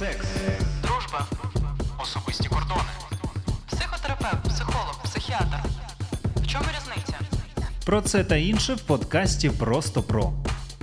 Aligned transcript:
секс, 0.00 0.26
Дружба, 0.82 1.26
особисті 1.98 2.48
кордони. 2.48 2.90
психотерапевт, 3.66 4.48
психолог, 4.48 5.02
психіатр. 5.04 5.58
В 6.36 6.46
чому 6.46 6.64
різниця? 6.64 7.18
Про 7.86 8.00
це 8.00 8.24
та 8.24 8.36
інше 8.36 8.74
в 8.74 8.80
подкасті 8.80 9.50
Просто 9.50 10.02
про. 10.02 10.32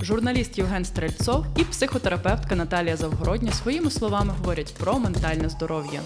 Журналіст 0.00 0.58
Євген 0.58 0.84
Стрельцов 0.84 1.46
і 1.56 1.64
психотерапевтка 1.64 2.56
Наталія 2.56 2.96
Завгородня 2.96 3.52
своїми 3.52 3.90
словами 3.90 4.34
говорять 4.38 4.74
про 4.78 4.98
ментальне 4.98 5.48
здоров'я. 5.48 6.00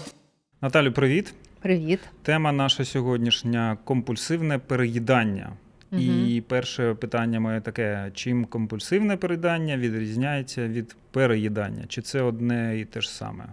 Наталю, 0.61 0.91
привіт. 0.91 1.33
Привіт. 1.61 1.99
Тема 2.23 2.51
наша 2.51 2.85
сьогоднішня 2.85 3.77
компульсивне 3.83 4.59
переїдання. 4.59 5.53
І 5.99 6.43
перше 6.47 6.93
питання 6.93 7.39
моє 7.39 7.61
таке: 7.61 8.11
чим 8.13 8.45
компульсивне 8.45 9.17
переїдання 9.17 9.77
відрізняється 9.77 10.67
від 10.67 10.95
переїдання? 11.11 11.83
Чи 11.87 12.01
це 12.01 12.21
одне 12.21 12.79
і 12.79 12.85
те 12.85 13.01
ж 13.01 13.11
саме? 13.11 13.45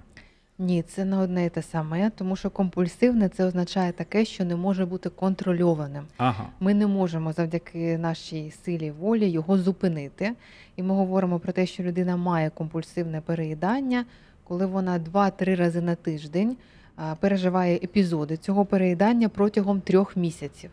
Ні, 0.59 0.83
це 0.83 1.05
не 1.05 1.17
одне 1.17 1.47
і 1.47 1.49
те 1.49 1.63
саме, 1.63 2.11
тому 2.11 2.37
що 2.37 2.51
компульсивне 2.51 3.29
це 3.29 3.45
означає 3.45 3.93
таке, 3.93 4.25
що 4.25 4.45
не 4.45 4.57
може 4.57 4.87
бути 4.87 5.09
контрольованим. 5.11 6.05
Ага. 6.17 6.47
Ми 6.61 6.75
не 6.75 6.87
можемо 6.87 7.33
завдяки 7.33 7.99
нашій 7.99 8.53
силі 8.65 8.91
волі 8.91 9.29
його 9.29 9.59
зупинити. 9.59 10.33
І 10.77 10.83
ми 10.83 10.95
говоримо 10.95 11.39
про 11.39 11.53
те, 11.53 11.67
що 11.67 11.83
людина 11.83 12.17
має 12.17 12.51
компульсивне 12.51 13.21
переїдання, 13.21 14.05
коли 14.45 14.67
вона 14.67 14.99
2-3 14.99 15.57
рази 15.57 15.81
на 15.81 15.95
тиждень 15.95 16.57
переживає 17.21 17.77
епізоди 17.77 18.37
цього 18.37 18.65
переїдання 18.65 19.29
протягом 19.29 19.81
трьох 19.81 20.17
місяців. 20.17 20.71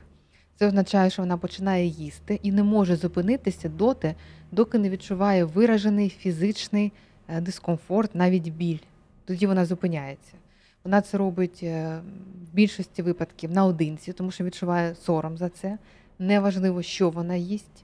Це 0.60 0.68
означає, 0.68 1.10
що 1.10 1.22
вона 1.22 1.38
починає 1.38 1.86
їсти 1.86 2.40
і 2.44 2.52
не 2.52 2.64
може 2.64 2.96
зупинитися 2.96 3.70
доти, 3.70 4.16
доки 4.52 4.78
не 4.78 4.90
відчуває 4.90 5.44
виражений 5.44 6.10
фізичний 6.10 6.94
е, 7.28 7.42
дискомфорт, 7.42 8.16
навіть 8.16 8.50
біль. 8.50 8.80
Тоді 9.26 9.48
вона 9.48 9.66
зупиняється. 9.66 10.34
Вона 10.84 11.02
це 11.02 11.18
робить 11.18 11.60
е, 11.64 12.00
в 12.52 12.56
більшості 12.56 13.02
випадків 13.02 13.52
наодинці, 13.52 14.14
тому 14.14 14.32
що 14.32 14.44
відчуває 14.44 14.96
сором 14.96 15.38
за 15.38 15.50
це. 15.50 15.78
Неважливо, 16.20 16.82
що 16.82 17.10
вона 17.10 17.36
їсть. 17.36 17.84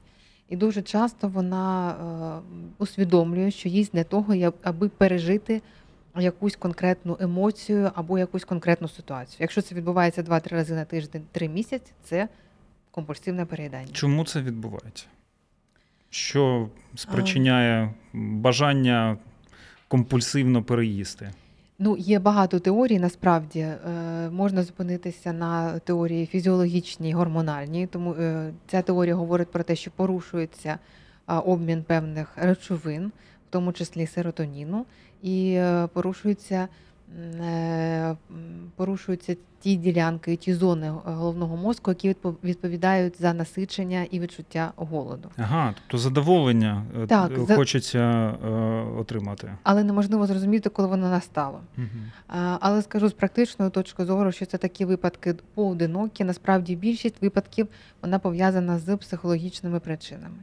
І 0.49 0.55
дуже 0.55 0.81
часто 0.81 1.27
вона 1.27 1.91
е, 1.91 2.71
усвідомлює, 2.77 3.51
що 3.51 3.69
їсть 3.69 3.91
для 3.93 4.03
того, 4.03 4.53
аби 4.63 4.89
пережити 4.89 5.61
якусь 6.19 6.55
конкретну 6.55 7.17
емоцію 7.19 7.91
або 7.95 8.17
якусь 8.17 8.45
конкретну 8.45 8.87
ситуацію. 8.87 9.37
Якщо 9.39 9.61
це 9.61 9.75
відбувається 9.75 10.21
2-3 10.21 10.49
рази 10.49 10.75
на 10.75 10.85
тиждень, 10.85 11.23
3 11.31 11.49
місяці, 11.49 11.91
це 12.03 12.27
компульсивне 12.93 13.45
переїдання. 13.45 13.91
Чому 13.91 14.25
це 14.25 14.41
відбувається? 14.41 15.05
Що 16.09 16.69
спричиняє 16.95 17.93
бажання 18.13 19.17
компульсивно 19.87 20.63
переїсти? 20.63 21.31
Ну, 21.79 21.97
є 21.97 22.19
багато 22.19 22.59
теорій. 22.59 22.99
Насправді 22.99 23.59
е, 23.59 23.77
можна 24.31 24.63
зупинитися 24.63 25.33
на 25.33 25.79
теорії 25.79 26.25
фізіологічній, 26.25 27.13
гормональній. 27.13 27.87
Тому 27.87 28.13
е, 28.13 28.53
ця 28.67 28.81
теорія 28.81 29.15
говорить 29.15 29.51
про 29.51 29.63
те, 29.63 29.75
що 29.75 29.91
порушується 29.91 30.79
а, 31.25 31.39
обмін 31.39 31.83
певних 31.83 32.27
речовин, 32.35 33.07
в 33.47 33.49
тому 33.49 33.73
числі 33.73 34.07
серотоніну, 34.07 34.85
і 35.21 35.53
е, 35.53 35.87
порушується. 35.93 36.67
Е, 37.19 38.15
Порушуються 38.75 39.35
ті 39.59 39.75
ділянки, 39.75 40.35
ті 40.35 40.53
зони 40.53 40.93
головного 41.05 41.57
мозку, 41.57 41.91
які 41.91 42.09
відпо- 42.09 42.35
відповідають 42.43 43.21
за 43.21 43.33
насичення 43.33 44.03
і 44.11 44.19
відчуття 44.19 44.71
голоду. 44.75 45.29
Ага, 45.37 45.73
тобто 45.77 45.97
задоволення 45.97 46.85
е, 47.03 47.07
Так, 47.07 47.39
за- 47.39 47.55
хочеться 47.55 47.99
е, 47.99 48.49
отримати. 48.99 49.51
Але 49.63 49.83
неможливо 49.83 50.27
зрозуміти, 50.27 50.69
коли 50.69 50.87
воно 50.87 51.09
настало. 51.09 51.59
Угу. 51.77 51.87
Але 52.59 52.81
скажу 52.81 53.09
з 53.09 53.13
практичної 53.13 53.71
точки 53.71 54.05
зору, 54.05 54.31
що 54.31 54.45
це 54.45 54.57
такі 54.57 54.85
випадки 54.85 55.35
поодинокі. 55.53 56.23
Насправді 56.23 56.75
більшість 56.75 57.21
випадків 57.21 57.67
вона 58.01 58.19
пов'язана 58.19 58.79
з 58.79 58.97
психологічними 58.97 59.79
причинами. 59.79 60.35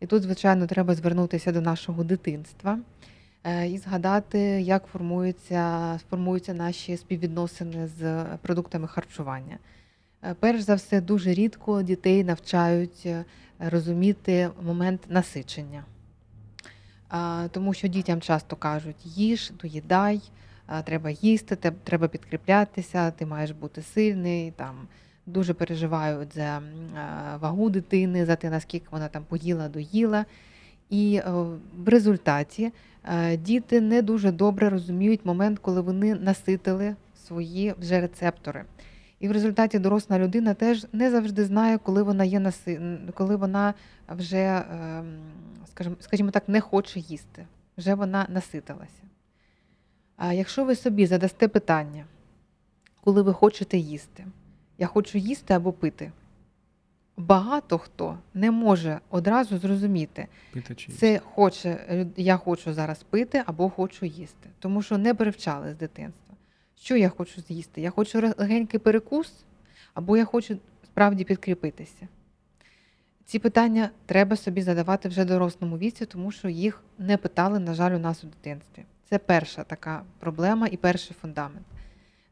І 0.00 0.06
тут, 0.06 0.22
звичайно, 0.22 0.66
треба 0.66 0.94
звернутися 0.94 1.52
до 1.52 1.60
нашого 1.60 2.04
дитинства 2.04 2.72
е, 2.72 2.78
і 3.44 3.78
згадати, 3.78 4.38
як 4.60 4.86
формуються, 4.86 6.00
формуються 6.10 6.54
наші 6.54 6.96
співвідносини 6.96 7.86
з 7.86 8.24
продуктами 8.42 8.88
харчування. 8.88 9.58
Е, 10.24 10.34
Перш 10.40 10.60
за 10.60 10.74
все, 10.74 11.00
дуже 11.00 11.34
рідко 11.34 11.82
дітей 11.82 12.24
навчають 12.24 13.02
е, 13.06 13.24
розуміти 13.58 14.50
момент 14.62 15.00
насичення. 15.08 15.84
Тому 17.50 17.74
що 17.74 17.88
дітям 17.88 18.20
часто 18.20 18.56
кажуть: 18.56 18.96
їж, 19.04 19.52
доїдай, 19.62 20.20
треба 20.84 21.10
їсти, 21.10 21.56
треба 21.84 22.08
підкріплятися, 22.08 23.10
ти 23.10 23.26
маєш 23.26 23.50
бути 23.50 23.82
сильний. 23.82 24.50
Там 24.50 24.88
дуже 25.26 25.54
переживають 25.54 26.34
за 26.34 26.62
вагу 27.40 27.70
дитини, 27.70 28.26
за 28.26 28.36
те, 28.36 28.50
наскільки 28.50 28.86
вона 28.90 29.08
там 29.08 29.24
поїла, 29.24 29.68
доїла. 29.68 30.24
І 30.90 31.14
е, 31.16 31.30
в 31.76 31.88
результаті 31.88 32.64
е, 32.64 32.72
діти 33.38 33.80
не 33.80 34.02
дуже 34.02 34.32
добре 34.32 34.70
розуміють 34.70 35.24
момент, 35.24 35.58
коли 35.58 35.80
вони 35.80 36.14
наситили 36.14 36.96
свої 37.26 37.74
вже 37.78 38.00
рецептори. 38.00 38.64
І 39.20 39.28
в 39.28 39.32
результаті 39.32 39.78
доросла 39.78 40.18
людина 40.18 40.54
теж 40.54 40.86
не 40.92 41.10
завжди 41.10 41.44
знає, 41.44 41.78
коли 41.78 42.02
вона 42.02 42.24
є 42.24 42.40
наси... 42.40 42.98
коли 43.14 43.36
вона 43.36 43.74
вже, 44.08 44.64
ем, 44.70 45.18
скажімо, 45.66 45.96
скажімо 46.00 46.30
так, 46.30 46.48
не 46.48 46.60
хоче 46.60 47.00
їсти. 47.00 47.46
Вже 47.76 47.94
вона 47.94 48.26
наситилася. 48.28 49.02
А 50.16 50.32
якщо 50.32 50.64
ви 50.64 50.76
собі 50.76 51.06
задасте 51.06 51.48
питання, 51.48 52.04
коли 53.00 53.22
ви 53.22 53.32
хочете 53.32 53.78
їсти, 53.78 54.26
я 54.78 54.86
хочу 54.86 55.18
їсти 55.18 55.54
або 55.54 55.72
пити. 55.72 56.12
Багато 57.18 57.78
хто 57.78 58.18
не 58.34 58.50
може 58.50 59.00
одразу 59.10 59.58
зрозуміти, 59.58 60.26
Пити 60.52 60.74
чи 60.74 60.92
це 60.92 61.18
хоче, 61.18 62.06
я 62.16 62.36
хочу 62.36 62.74
зараз 62.74 63.02
пити 63.02 63.42
або 63.46 63.70
хочу 63.70 64.06
їсти, 64.06 64.50
тому 64.58 64.82
що 64.82 64.98
не 64.98 65.14
привчали 65.14 65.72
з 65.72 65.76
дитинства. 65.76 66.34
Що 66.76 66.96
я 66.96 67.08
хочу 67.08 67.40
з'їсти? 67.40 67.80
Я 67.80 67.90
хочу 67.90 68.34
легенький 68.38 68.80
перекус, 68.80 69.32
або 69.94 70.16
я 70.16 70.24
хочу 70.24 70.58
справді 70.84 71.24
підкріпитися. 71.24 72.08
Ці 73.24 73.38
питання 73.38 73.90
треба 74.06 74.36
собі 74.36 74.62
задавати 74.62 75.08
вже 75.08 75.24
дорослому 75.24 75.78
віці, 75.78 76.06
тому 76.06 76.32
що 76.32 76.48
їх 76.48 76.82
не 76.98 77.16
питали, 77.16 77.58
на 77.58 77.74
жаль, 77.74 77.92
у 77.96 77.98
нас 77.98 78.24
у 78.24 78.26
дитинстві. 78.26 78.84
Це 79.10 79.18
перша 79.18 79.64
така 79.64 80.02
проблема 80.18 80.66
і 80.66 80.76
перший 80.76 81.16
фундамент. 81.20 81.66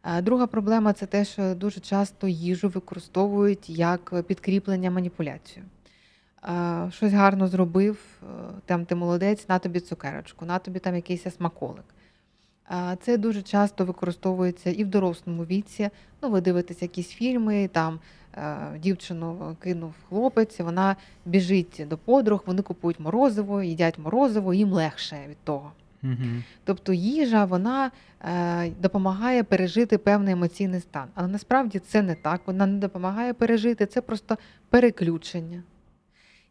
А 0.09 0.23
Друга 0.23 0.47
проблема 0.47 0.93
це 0.93 1.07
те, 1.07 1.25
що 1.25 1.55
дуже 1.55 1.81
часто 1.81 2.29
їжу 2.29 2.69
використовують 2.69 3.71
як 3.71 4.23
підкріплення 4.27 4.91
маніпуляцію. 4.91 5.65
А, 6.43 6.89
Щось 6.93 7.13
гарно 7.13 7.49
зробив, 7.49 7.99
е, 8.23 8.27
там 8.67 8.85
ти 8.85 8.95
молодець, 8.95 9.49
на 9.49 9.59
тобі 9.59 9.81
цукерочку, 9.81 10.45
на 10.45 10.59
тобі 10.59 10.79
там 10.79 10.95
якийсь 10.95 11.35
смаколик. 11.37 11.85
А, 12.65 12.97
Це 12.97 13.17
дуже 13.17 13.43
часто 13.43 13.85
використовується 13.85 14.71
і 14.71 14.85
в 14.85 14.87
дорослому 14.87 15.45
віці. 15.45 15.91
Ну, 16.23 16.31
ви 16.31 16.41
дивитесь 16.41 16.83
якісь 16.83 17.09
фільми, 17.09 17.69
там 17.73 18.01
е, 18.35 18.57
дівчину 18.79 19.57
кинув 19.61 19.95
хлопець, 20.09 20.61
вона 20.61 20.97
біжить 21.25 21.83
до 21.89 21.99
подруг, 21.99 22.43
вони 22.47 22.63
купують 22.63 23.01
морозиво, 23.01 23.63
їдять 23.63 23.99
морозиво, 23.99 24.55
їм 24.55 24.73
легше 24.73 25.19
від 25.29 25.39
того. 25.45 25.73
Угу. 26.07 26.43
Тобто 26.65 26.93
їжа 26.93 27.45
вона 27.45 27.91
е, 28.21 28.71
допомагає 28.71 29.43
пережити 29.43 29.99
певний 29.99 30.33
емоційний 30.33 30.81
стан. 30.81 31.09
Але 31.15 31.29
насправді 31.29 31.79
це 31.79 32.03
не 32.03 32.15
так. 32.15 32.41
Вона 32.47 32.67
не 32.67 32.79
допомагає 32.79 33.33
пережити, 33.33 33.87
це 33.87 34.01
просто 34.01 34.37
переключення. 34.71 35.63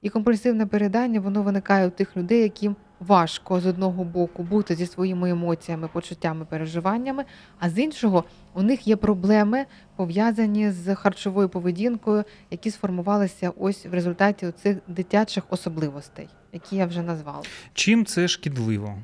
І 0.02 0.10
компульсивне 0.10 0.66
передання 0.66 1.20
воно 1.20 1.44
виникає 1.44 1.88
у 1.88 1.90
тих 1.90 2.18
людей, 2.18 2.42
яким 2.42 2.76
важко 3.00 3.60
з 3.60 3.66
одного 3.66 4.04
боку 4.04 4.44
бути 4.44 4.76
зі 4.76 4.86
своїми 4.86 5.30
емоціями, 5.30 5.88
почуттями, 5.88 6.46
переживаннями, 6.46 7.26
а 7.60 7.70
з 7.70 7.80
іншого 7.80 8.24
у 8.54 8.62
них 8.62 8.88
є 8.88 8.96
проблеми 8.96 9.66
пов'язані 9.96 10.72
з 10.72 10.96
харчовою 10.96 11.50
поведінкою, 11.50 12.24
які 12.52 12.72
сформувалися 12.72 13.52
ось 13.58 13.86
в 13.86 13.94
результаті 13.94 14.52
цих 14.52 14.78
дитячих 14.88 15.44
особливостей, 15.50 16.28
які 16.54 16.76
я 16.76 16.86
вже 16.86 17.02
назвала. 17.02 17.42
Чим 17.74 18.06
це 18.06 18.28
шкідливо? 18.28 18.98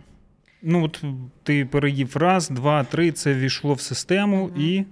Ну, 0.62 0.84
от 0.84 1.04
ти 1.44 1.66
переїв 1.66 2.18
раз, 2.18 2.50
два, 2.50 2.84
три, 2.84 3.12
це 3.12 3.34
війшло 3.34 3.74
в 3.74 3.82
систему, 3.82 4.44
Мгм. 4.48 4.62
і 4.62 4.86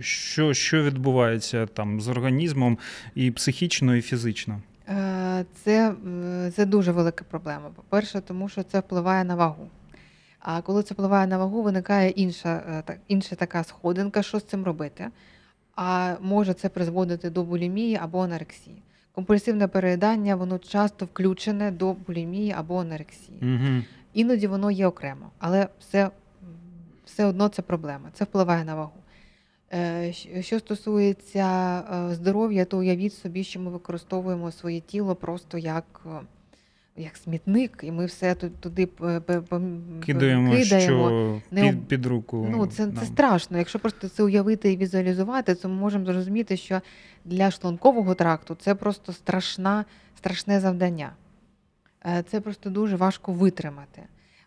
що, 0.00 0.54
що 0.54 0.82
відбувається 0.82 1.66
там 1.66 2.00
з 2.00 2.08
організмом 2.08 2.78
і 3.14 3.30
психічно, 3.30 3.96
і 3.96 4.02
фізично? 4.02 4.60
Е, 4.88 5.44
Це, 5.64 5.94
е, 6.06 6.50
це 6.56 6.66
дуже 6.66 6.92
велика 6.92 7.24
проблема. 7.30 7.70
По-перше, 7.76 8.20
тому 8.20 8.48
що 8.48 8.62
це 8.62 8.80
впливає 8.80 9.24
на 9.24 9.34
вагу. 9.34 9.68
А 10.40 10.60
коли 10.62 10.82
це 10.82 10.94
впливає 10.94 11.26
на 11.26 11.38
вагу, 11.38 11.62
виникає 11.62 12.10
інша, 12.10 12.82
е, 12.88 12.96
інша 13.08 13.36
така 13.36 13.64
сходинка, 13.64 14.22
що 14.22 14.38
з 14.38 14.44
цим 14.44 14.64
робити. 14.64 15.08
А 15.76 16.14
може 16.20 16.54
це 16.54 16.68
призводити 16.68 17.30
до 17.30 17.42
булімії 17.42 17.96
або 18.02 18.20
анорексії. 18.22 18.82
Компульсивне 19.14 19.68
переїдання 19.68 20.36
воно 20.36 20.58
часто 20.58 21.04
включене 21.04 21.70
до 21.70 21.92
булімії 21.92 22.54
або 22.58 22.80
анорексії. 22.80 23.38
Угу. 23.42 23.82
Іноді 24.14 24.46
воно 24.46 24.70
є 24.70 24.86
окремо, 24.86 25.30
але 25.38 25.68
все 25.80 26.10
все 27.04 27.24
одно 27.24 27.48
це 27.48 27.62
проблема, 27.62 28.08
це 28.12 28.24
впливає 28.24 28.64
на 28.64 28.74
вагу. 28.74 28.92
Е, 29.72 30.12
Що 30.40 30.58
стосується 30.58 31.78
е, 32.10 32.14
здоров'я, 32.14 32.64
то 32.64 32.78
уявіть 32.78 33.14
собі, 33.14 33.44
що 33.44 33.60
ми 33.60 33.70
використовуємо 33.70 34.52
своє 34.52 34.80
тіло 34.80 35.14
просто 35.14 35.58
як, 35.58 36.00
е, 36.06 36.10
як 36.96 37.16
смітник, 37.16 37.80
і 37.82 37.92
ми 37.92 38.06
все 38.06 38.34
ту- 38.34 38.50
туди 38.50 38.88
Кидаємо, 40.06 40.52
кидаємо. 40.52 41.08
що 41.08 41.40
не 41.50 41.62
під, 41.62 41.88
під 41.88 42.06
руку. 42.06 42.48
Ну, 42.50 42.66
це, 42.66 42.86
нам. 42.86 42.96
це 42.96 43.06
страшно. 43.06 43.58
Якщо 43.58 43.78
просто 43.78 44.08
це 44.08 44.22
уявити 44.22 44.72
і 44.72 44.76
візуалізувати, 44.76 45.54
то 45.54 45.68
ми 45.68 45.74
можемо 45.74 46.04
зрозуміти, 46.04 46.56
що 46.56 46.80
для 47.24 47.50
шлункового 47.50 48.14
тракту 48.14 48.54
це 48.54 48.74
просто 48.74 49.12
страшна, 49.12 49.84
страшне 50.16 50.60
завдання. 50.60 51.12
Е, 52.06 52.22
Це 52.22 52.40
просто 52.40 52.70
дуже 52.70 52.96
важко 52.96 53.32
витримати. 53.32 54.02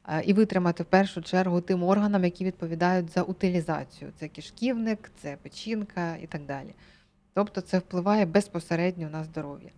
Е, 0.10 0.24
І 0.26 0.34
витримати 0.34 0.84
в 0.84 0.86
першу 0.86 1.22
чергу 1.22 1.62
тим 1.62 1.84
органам, 1.84 2.24
які 2.24 2.46
відповідають 2.46 3.10
за 3.12 3.22
утилізацію. 3.24 4.12
Це 4.20 4.28
кишківник, 4.28 5.12
це 5.22 5.38
печінка 5.42 6.16
і 6.24 6.28
так 6.28 6.42
далі. 6.46 6.74
Тобто 7.34 7.62
це 7.62 7.80
впливає 7.80 8.26
безпосередньо 8.26 9.10
на 9.10 9.24
здоров'я. 9.24 9.70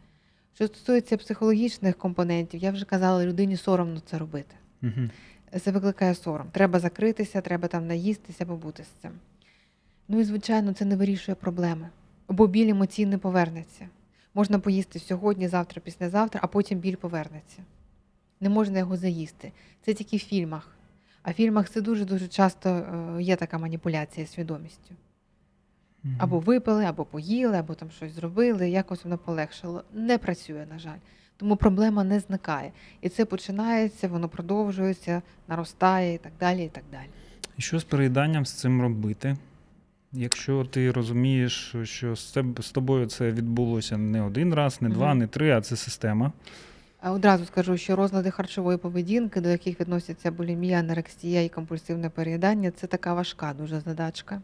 Що 0.56 0.68
стосується 0.68 1.18
психологічних 1.18 1.98
компонентів, 1.98 2.64
я 2.64 2.72
вже 2.72 2.86
казала, 2.86 3.26
людині 3.26 3.58
соромно 3.58 4.00
це 4.00 4.18
робити 4.18 4.56
Мгм. 4.82 5.12
це 5.62 5.72
викликає 5.72 6.16
сором. 6.16 6.48
Треба 6.52 6.80
закритися, 6.80 7.42
треба 7.42 7.68
там 7.68 7.88
наїстися, 7.88 8.46
побути 8.46 8.84
з 8.84 8.88
цим. 9.02 9.12
Ну 10.08 10.20
і, 10.20 10.24
звичайно, 10.24 10.74
це 10.74 10.86
не 10.86 10.96
вирішує 10.96 11.36
проблеми, 11.36 11.90
бо 12.28 12.48
біль 12.48 12.70
емоцій 12.70 13.06
не 13.06 13.18
повернеться. 13.18 13.88
Можна 14.38 14.60
поїсти 14.60 15.00
сьогодні, 15.00 15.48
завтра, 15.48 15.81
післязавтра, 15.81 16.42
а 16.44 16.48
потім 16.48 16.80
біль 16.80 16.95
повернеться. 16.95 17.60
Не 18.39 18.50
можна 18.50 18.80
його 18.80 18.98
заїсти. 18.98 19.51
Це 19.81 19.94
тільки 19.94 20.18
в 20.18 20.19
фільмах. 20.19 20.75
А 21.24 21.31
в 21.31 21.34
фільмах 21.34 21.69
це 21.69 21.81
дуже-дуже 21.81 22.28
часто 22.28 22.69
е, 22.69 23.24
є 23.24 23.36
така 23.36 23.57
маніпуляція 23.57 24.28
свідомістю. 24.28 24.95
Або 26.18 26.39
випили, 26.39 26.86
або 26.86 27.06
поїли, 27.06 27.57
або 27.57 27.74
там 27.74 27.92
щось 27.92 28.12
зробили, 28.12 28.69
якось 28.69 29.04
воно 29.04 29.18
полегшило. 29.18 29.84
Не 29.94 30.18
працює, 30.18 30.66
на 30.69 30.80
жаль. 30.80 31.00
Тому 31.38 31.56
проблема 31.56 32.04
не 32.04 32.19
зникає. 32.19 32.72
І 33.01 33.10
це 33.10 33.25
починається, 33.25 34.07
воно 34.07 34.30
продовжується, 34.30 35.22
наростає 35.48 36.13
і 36.13 36.18
так 36.18 36.31
далі. 36.40 36.66
і 36.66 36.69
так 36.69 36.83
далі. 36.92 37.10
І 37.57 37.62
що 37.62 37.80
з 37.80 37.83
переїданням 37.83 38.45
з 38.45 38.54
цим 38.54 38.81
робити? 38.81 39.38
Якщо 40.13 40.65
ти 40.65 40.92
розумієш, 40.92 41.75
що 41.83 42.15
з 42.15 42.71
тобою 42.71 43.06
це 43.06 43.31
відбулося 43.31 43.98
не 43.98 44.21
один 44.21 44.54
раз, 44.54 44.81
не 44.81 44.89
два, 44.89 45.13
не 45.13 45.27
три, 45.27 45.51
а 45.51 45.62
це 45.62 45.75
система. 45.75 46.31
А 47.01 47.12
Одразу 47.12 47.45
скажу, 47.45 47.77
що 47.77 47.95
розлади 47.95 48.31
харчової 48.31 48.77
поведінки, 48.77 49.42
до 49.42 49.50
яких 49.50 49.80
відносяться 49.80 50.31
булімія, 50.31 50.80
анорексія 50.80 51.44
і 51.44 51.50
компульсивне 51.50 52.09
переїдання, 52.09 52.71
це 52.71 52.88
така 52.88 53.13
важка 53.13 53.54
дуже 53.54 53.80
задачка. 53.80 54.42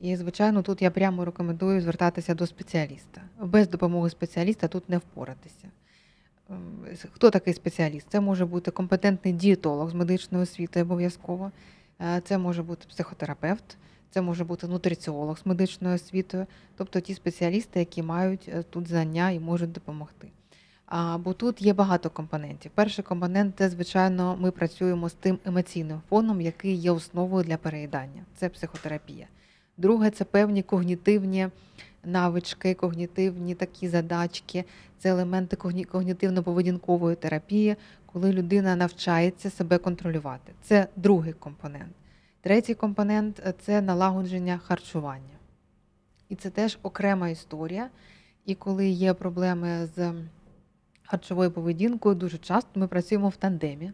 І, 0.00 0.16
звичайно, 0.16 0.62
тут 0.62 0.82
я 0.82 0.90
прямо 0.90 1.24
рекомендую 1.24 1.80
звертатися 1.80 2.34
до 2.34 2.46
спеціаліста. 2.46 3.22
Без 3.42 3.68
допомоги 3.68 4.10
спеціаліста 4.10 4.68
тут 4.68 4.88
не 4.88 4.98
впоратися. 4.98 5.68
Ем, 6.50 6.56
Хто 7.12 7.30
такий 7.30 7.54
спеціаліст? 7.54 8.06
Це 8.10 8.20
може 8.20 8.46
бути 8.46 8.70
компетентний 8.70 9.34
дієтолог 9.34 9.90
з 9.90 9.94
медичної 9.94 10.42
освіти 10.42 10.82
обов'язково, 10.82 11.50
Е, 12.02 12.20
це 12.24 12.38
може 12.38 12.62
бути 12.62 12.86
психотерапевт, 12.88 13.76
це 14.10 14.20
може 14.20 14.44
бути 14.44 14.66
нутриціолог 14.66 15.38
з 15.38 15.46
медичною 15.46 15.94
освітою, 15.94 16.46
тобто 16.76 17.00
ті 17.00 17.14
спеціалісти, 17.14 17.78
які 17.78 18.02
мають 18.02 18.48
е, 18.48 18.62
тут 18.62 18.88
знання 18.88 19.30
і 19.30 19.40
можуть 19.40 19.72
допомогти. 19.72 20.28
А, 20.86 21.18
бо 21.18 21.32
тут 21.32 21.62
є 21.62 21.72
багато 21.72 22.10
компонентів. 22.10 22.70
Перший 22.74 23.04
компонент 23.04 23.54
це, 23.58 23.68
звичайно, 23.68 24.36
ми 24.40 24.50
працюємо 24.50 25.08
з 25.08 25.12
тим 25.12 25.38
емоційним 25.44 26.00
фоном, 26.08 26.40
який 26.40 26.74
є 26.74 26.90
основою 26.90 27.44
для 27.44 27.56
переїдання. 27.56 28.22
Це 28.36 28.48
психотерапія. 28.48 29.26
Друге, 29.76 30.10
це 30.10 30.24
певні 30.24 30.62
когнітивні 30.62 31.48
навички, 32.04 32.74
когнітивні 32.74 33.54
такі 33.54 33.88
задачки, 33.88 34.64
це 34.98 35.10
елементи 35.10 35.56
когні- 35.56 35.86
когнітивно-поведінкової 35.86 37.16
терапії, 37.16 37.76
коли 38.06 38.32
людина 38.32 38.76
навчається 38.76 39.50
себе 39.50 39.78
контролювати. 39.78 40.52
Це 40.62 40.86
другий 40.96 41.32
компонент. 41.32 41.92
Третій 42.42 42.74
компонент 42.74 43.42
е, 43.46 43.54
це 43.60 43.80
налагодження 43.80 44.58
харчування. 44.58 45.38
І 46.28 46.34
це 46.34 46.50
теж 46.50 46.78
окрема 46.82 47.28
історія. 47.28 47.90
І 48.46 48.54
коли 48.54 48.88
є 48.88 49.14
проблеми 49.14 49.88
з 49.96 50.12
харчовою 51.02 51.50
поведінкою, 51.50 52.14
дуже 52.14 52.38
часто 52.38 52.80
ми 52.80 52.86
працюємо 52.86 53.28
в 53.28 53.36
тандемі 53.36 53.92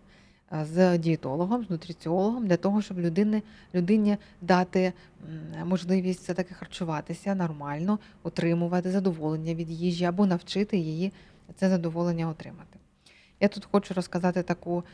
е, 0.52 0.64
з 0.64 0.98
дієтологом, 0.98 1.64
з 1.64 1.70
нутриціологом 1.70 2.46
для 2.46 2.56
того, 2.56 2.82
щоб 2.82 2.98
людини, 2.98 3.42
людині 3.74 4.16
дати 4.40 4.92
можливість 5.64 6.20
все-таки 6.20 6.54
харчуватися 6.54 7.34
нормально, 7.34 7.98
отримувати 8.22 8.90
задоволення 8.90 9.54
від 9.54 9.70
їжі 9.70 10.04
або 10.04 10.26
навчити 10.26 10.76
її 10.76 11.12
це 11.56 11.68
задоволення 11.68 12.28
отримати. 12.28 12.78
Я 13.40 13.48
тут 13.48 13.68
хочу 13.72 13.94
розказати 13.94 14.42
таку, 14.42 14.84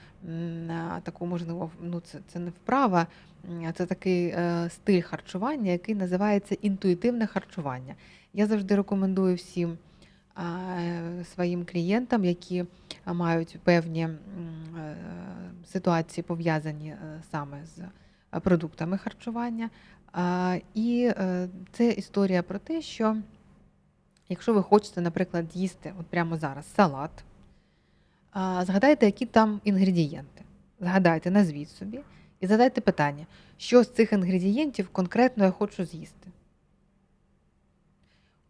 таку 1.03 1.27
можливо, 1.27 1.71
ну 1.81 2.01
це, 2.01 2.19
це 2.29 2.39
не 2.39 2.51
вправа, 2.51 3.07
це 3.75 3.87
такий 3.87 4.27
е, 4.27 4.71
стиль 4.71 5.03
харчування, 5.03 5.71
який 5.71 5.95
називається 5.95 6.57
інтуїтивне 6.63 7.27
харчування. 7.27 7.95
Я 8.33 8.47
завжди 8.47 8.77
рекомендую 8.77 9.37
всім 9.37 9.79
е, 10.39 11.25
своїм 11.35 11.65
клієнтам, 11.65 12.25
які 12.25 12.65
мають 13.07 13.59
певні 13.65 14.03
е, 14.03 14.19
ситуації 15.67 16.25
пов'язані 16.25 16.95
саме 17.31 17.67
з 17.67 17.81
продуктами 18.41 18.99
харчування. 18.99 19.71
І 20.75 21.11
це 21.73 21.91
історія 21.91 22.43
про 22.43 22.59
те, 22.59 22.83
що 22.83 23.17
якщо 24.29 24.55
ви 24.55 24.63
хочете, 24.63 25.01
наприклад, 25.01 25.47
їсти 25.55 25.93
от 26.01 26.07
прямо 26.07 26.37
зараз 26.37 26.75
салат, 26.75 27.11
згадайте, 28.35 29.07
які 29.07 29.27
там 29.27 29.61
інгредієнти. 29.65 30.43
Згадайте, 30.81 31.31
назвіть 31.31 31.71
собі 31.71 32.01
і 32.41 32.47
задайте 32.47 32.81
питання, 32.81 33.27
що 33.57 33.83
з 33.83 33.93
цих 33.93 34.13
інгредієнтів 34.13 34.89
конкретно 34.89 35.45
я 35.45 35.51
хочу 35.51 35.85
з'їсти. 35.85 36.29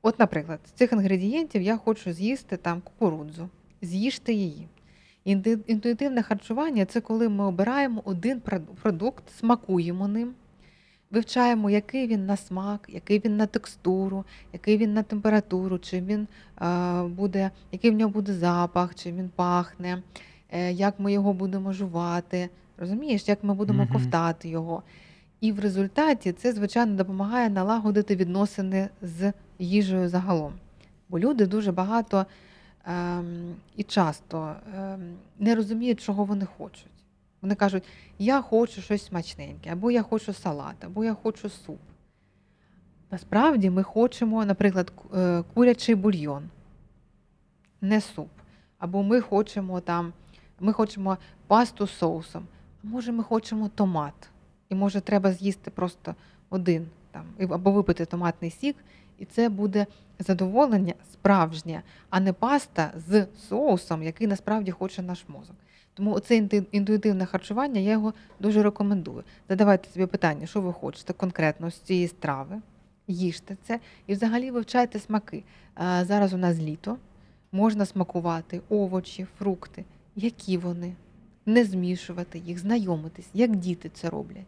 От, 0.03 0.19
наприклад, 0.19 0.61
з 0.67 0.71
цих 0.71 0.93
інгредієнтів 0.93 1.63
я 1.63 1.77
хочу 1.77 2.13
з'їсти 2.13 2.57
там 2.57 2.81
кукурудзу. 2.81 3.49
З'їжте 3.83 4.33
її. 4.33 4.69
Інтуїтивне 5.67 6.23
харчування 6.23 6.85
це 6.85 7.01
коли 7.01 7.29
ми 7.29 7.45
обираємо 7.45 8.03
один 8.05 8.43
продукт, 8.83 9.25
смакуємо 9.39 10.09
ним, 10.09 10.35
вивчаємо, 11.13 11.71
який 11.71 12.07
він 12.07 12.27
на 12.27 12.37
смак, 12.37 12.87
який 12.89 13.19
він 13.25 13.37
на 13.37 13.47
текстуру, 13.47 14.25
який 14.53 14.77
він 14.77 14.95
на 14.95 15.03
температуру, 15.03 15.79
чи 15.79 16.01
він 16.01 16.29
е, 16.63 17.03
буде, 17.03 17.51
який 17.73 17.91
в 17.91 17.95
нього 17.95 18.11
буде 18.11 18.35
запах, 18.35 18.95
чи 18.95 19.13
він 19.13 19.31
пахне, 19.37 20.03
е, 20.51 20.73
як 20.73 21.01
ми 21.01 21.13
його 21.13 21.33
будемо 21.33 21.73
жувати. 21.73 22.49
Розумієш, 22.79 23.29
як 23.29 23.45
ми 23.45 23.55
будемо 23.55 23.83
Мгм. 23.85 23.93
ковтати 23.93 24.49
його. 24.49 24.83
І 25.41 25.53
в 25.53 25.61
результаті 25.61 26.33
це, 26.33 26.53
звичайно, 26.53 26.95
допомагає 26.97 27.51
налагодити 27.51 28.17
відносини 28.17 28.89
з 29.03 29.33
їжею 29.59 30.09
загалом. 30.09 30.53
Бо 31.09 31.19
люди 31.19 31.47
дуже 31.47 31.73
багато 31.73 32.27
ем, 32.87 33.55
і 33.77 33.83
часто 33.83 34.55
ем, 34.79 35.01
не 35.39 35.55
розуміють, 35.55 36.01
чого 36.01 36.25
вони 36.25 36.47
хочуть. 36.59 36.87
Вони 37.43 37.55
кажуть, 37.55 37.85
я 38.19 38.43
хочу 38.43 38.81
щось 38.83 39.05
смачненьке, 39.05 39.73
або 39.73 39.91
я 39.91 40.03
хочу 40.03 40.33
салат, 40.33 40.85
або 40.85 41.05
я 41.05 41.15
хочу 41.15 41.49
суп. 41.49 41.81
Насправді 43.11 43.71
ми 43.71 43.83
хочемо, 43.83 44.45
наприклад, 44.45 44.93
е, 45.15 45.45
курячий 45.55 45.95
бульйон, 45.95 46.49
не 47.81 48.01
суп. 48.01 48.29
Або 48.79 49.03
ми 49.03 49.21
хочемо 49.21 49.81
там, 49.81 50.13
ми 50.61 50.73
хочемо 50.73 51.19
пасту 51.47 51.87
з 51.87 51.91
соусом, 51.91 52.47
а 52.85 52.87
може 52.87 53.13
ми 53.13 53.23
хочемо 53.23 53.69
томат. 53.69 54.29
І 54.69 54.75
може 54.75 55.01
треба 55.01 55.33
з'їсти 55.33 55.71
просто 55.71 56.15
один 56.51 56.89
там, 57.11 57.25
або 57.51 57.73
випити 57.73 58.05
томатний 58.05 58.51
сік, 58.51 58.77
і 59.19 59.25
це 59.25 59.49
буде 59.49 59.87
задоволення 60.19 60.95
справжнє, 61.13 61.83
а 62.11 62.21
не 62.21 62.33
паста 62.33 62.93
з 63.09 63.27
соусом, 63.49 64.03
який 64.03 64.27
насправді 64.27 64.71
хоче 64.71 65.03
наш 65.03 65.25
мозок. 65.29 65.57
Тому 65.95 66.21
це 66.21 66.37
інтуїтивне 66.73 67.27
харчування, 67.27 67.81
я 67.81 67.93
його 67.93 68.15
дуже 68.41 68.63
рекомендую. 68.63 69.25
Задавайте 69.49 69.89
собі 69.91 70.07
питання, 70.07 70.47
що 70.47 70.61
ви 70.61 70.73
хочете 70.73 71.13
конкретно 71.13 71.71
з 71.71 71.75
цієї 71.75 72.09
страви, 72.09 72.61
їжте 73.09 73.57
це 73.63 73.81
і 74.07 74.13
взагалі 74.13 74.51
вивчайте 74.51 74.99
смаки. 74.99 75.45
Зараз 76.03 76.33
у 76.33 76.37
нас 76.37 76.59
літо, 76.59 76.97
можна 77.53 77.87
смакувати 77.87 78.61
овочі, 78.69 79.27
фрукти, 79.39 79.85
які 80.17 80.59
вони, 80.59 80.95
не 81.47 81.65
змішувати 81.65 82.39
їх, 82.39 82.59
знайомитись, 82.59 83.29
як 83.35 83.57
діти 83.57 83.91
це 83.95 84.11
роблять. 84.11 84.47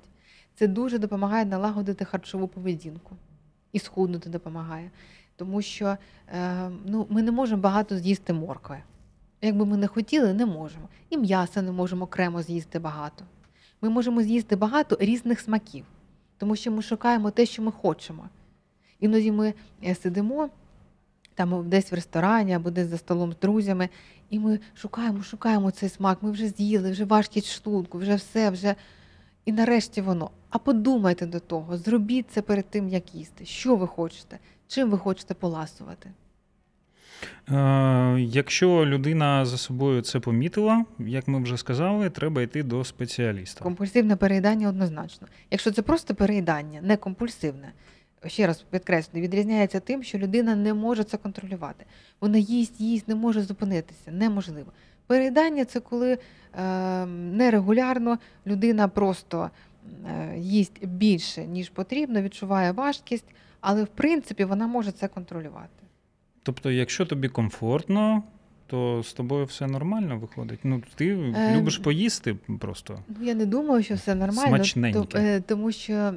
Це 0.55 0.67
дуже 0.67 0.99
допомагає 0.99 1.45
налагодити 1.45 2.05
харчову 2.05 2.49
поведінку 2.49 3.17
і 3.73 3.79
схуднути 3.79 4.31
допомагає. 4.31 4.91
Тому 5.37 5.63
що 5.63 5.97
е, 6.35 6.71
ну, 6.87 7.07
ми 7.11 7.23
не 7.23 7.33
можемо 7.33 7.63
багато 7.63 7.99
з'їсти 7.99 8.33
моркви. 8.33 8.79
Якби 9.47 9.67
ми 9.67 9.77
не 9.77 9.87
хотіли, 9.87 10.35
не 10.35 10.47
можемо. 10.47 10.89
І 11.11 11.19
м'яса 11.19 11.63
не 11.63 11.73
можемо 11.73 12.05
окремо 12.05 12.43
з'їсти 12.43 12.79
багато. 12.79 13.25
Ми 13.83 13.89
можемо 13.89 14.23
з'їсти 14.23 14.57
багато 14.57 14.97
різних 15.01 15.41
смаків, 15.41 15.85
тому 16.39 16.57
що 16.57 16.71
ми 16.71 16.83
шукаємо 16.83 17.31
те, 17.31 17.47
що 17.47 17.63
ми 17.63 17.73
хочемо. 17.73 18.29
Іноді 19.01 19.33
ми 19.33 19.55
е, 19.85 19.95
сидимо 19.95 20.49
там 21.35 21.69
десь 21.69 21.93
в 21.93 21.95
ресторані 21.95 22.55
або 22.55 22.71
десь 22.71 22.87
за 22.89 22.99
столом 22.99 23.33
з 23.33 23.37
друзями, 23.37 23.89
і 24.31 24.39
ми 24.39 24.61
шукаємо, 24.75 25.23
шукаємо 25.23 25.71
цей 25.71 25.89
смак. 25.89 26.23
Ми 26.23 26.31
вже 26.31 26.49
з'їли, 26.49 26.91
вже 26.91 27.05
важкість 27.05 27.63
шлунку, 27.63 27.99
вже 27.99 28.15
все, 28.15 28.51
вже. 28.51 28.75
І 29.45 29.53
нарешті 29.53 30.01
воно. 30.01 30.31
А 30.51 30.59
подумайте 30.59 31.27
до 31.27 31.41
того, 31.41 31.77
зробіть 31.77 32.31
це 32.31 32.43
перед 32.43 32.71
тим, 32.71 32.89
як 32.89 33.15
їсти. 33.15 33.45
Що 33.45 33.77
ви 33.77 33.87
хочете? 33.87 34.39
Чим 34.69 34.91
ви 34.91 34.99
хочете 34.99 35.35
поласувати? 35.35 36.11
Е, 37.49 38.21
Якщо 38.21 38.87
людина 38.87 39.47
за 39.47 39.59
собою 39.59 40.03
це 40.03 40.21
помітила, 40.21 40.85
як 40.99 41.29
ми 41.29 41.43
вже 41.43 41.57
сказали, 41.57 42.11
треба 42.11 42.43
йти 42.43 42.63
до 42.63 42.85
спеціаліста. 42.85 43.65
Компульсивне 43.65 44.17
переїдання 44.17 44.69
однозначно. 44.69 45.27
Якщо 45.51 45.71
це 45.71 45.83
просто 45.83 46.15
переїдання, 46.15 46.81
не 46.83 46.97
компульсивне, 46.97 47.73
ще 48.27 48.47
раз 48.47 48.65
підкреслю, 48.71 49.21
відрізняється 49.21 49.81
тим, 49.81 50.03
що 50.03 50.19
людина 50.19 50.57
не 50.57 50.75
може 50.75 51.05
це 51.05 51.17
контролювати. 51.17 51.85
Вона 52.21 52.39
їсть, 52.39 52.81
їсть, 52.81 53.09
не 53.09 53.15
може 53.15 53.43
зупинитися. 53.43 54.11
Неможливо. 54.11 54.73
Переїдання 55.07 55.65
це 55.65 55.81
коли 55.81 56.13
е, 56.13 57.07
нерегулярно 57.07 58.19
людина 58.47 58.89
просто 58.89 59.51
е, 60.07 60.39
їсть 60.39 60.87
більше, 60.87 61.47
ніж 61.47 61.69
потрібно, 61.69 62.23
відчуває 62.23 62.73
важкість, 62.73 63.27
але 63.61 63.85
в 63.85 63.89
принципі 63.89 64.45
вона 64.45 64.67
може 64.67 64.93
це 64.93 65.09
контролювати. 65.09 65.84
Тобто, 66.45 66.71
якщо 66.71 67.07
тобі 67.07 67.29
комфортно, 67.29 68.23
то 68.67 69.03
з 69.03 69.13
тобою 69.13 69.45
все 69.45 69.67
нормально 69.67 70.19
виходить. 70.19 70.59
Ну, 70.65 70.83
ти 70.95 71.09
Е, 71.37 71.57
любиш 71.57 71.79
поїсти 71.79 72.35
просто. 72.61 72.99
Ну, 73.09 73.27
я 73.27 73.35
не 73.35 73.47
думаю, 73.47 73.83
що 73.83 73.95
все 73.95 74.15
нормально, 74.15 74.49
Смачненьке. 74.49 75.01
то- 75.01 75.19
е, 75.19 75.41
тому 75.41 75.73
що 75.73 76.15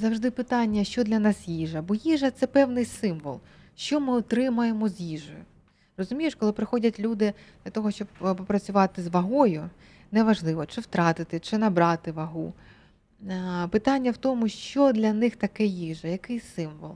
завжди 0.00 0.30
питання, 0.30 0.84
що 0.84 1.04
для 1.04 1.18
нас 1.18 1.48
їжа. 1.48 1.82
Бо 1.82 1.94
їжа 1.94 2.30
це 2.30 2.46
певний 2.46 2.84
символ, 2.84 3.40
що 3.76 4.00
ми 4.00 4.12
отримаємо 4.12 4.88
з 4.88 5.00
їжею. 5.00 5.38
Розумієш, 5.96 6.34
коли 6.34 6.52
приходять 6.52 7.00
люди 7.00 7.32
для 7.64 7.70
того, 7.70 7.90
щоб 7.90 8.08
е, 8.24 8.34
попрацювати 8.34 9.02
з 9.02 9.06
вагою, 9.06 9.70
неважливо, 10.12 10.66
чи 10.66 10.80
втратити, 10.80 11.38
чи 11.40 11.58
набрати 11.58 12.12
вагу. 12.12 12.52
Питання 13.70 14.10
в 14.10 14.16
тому, 14.16 14.48
що 14.48 14.92
для 14.92 15.12
них 15.12 15.36
таке 15.36 15.64
їжа, 15.64 16.08
який 16.08 16.40
символ. 16.40 16.94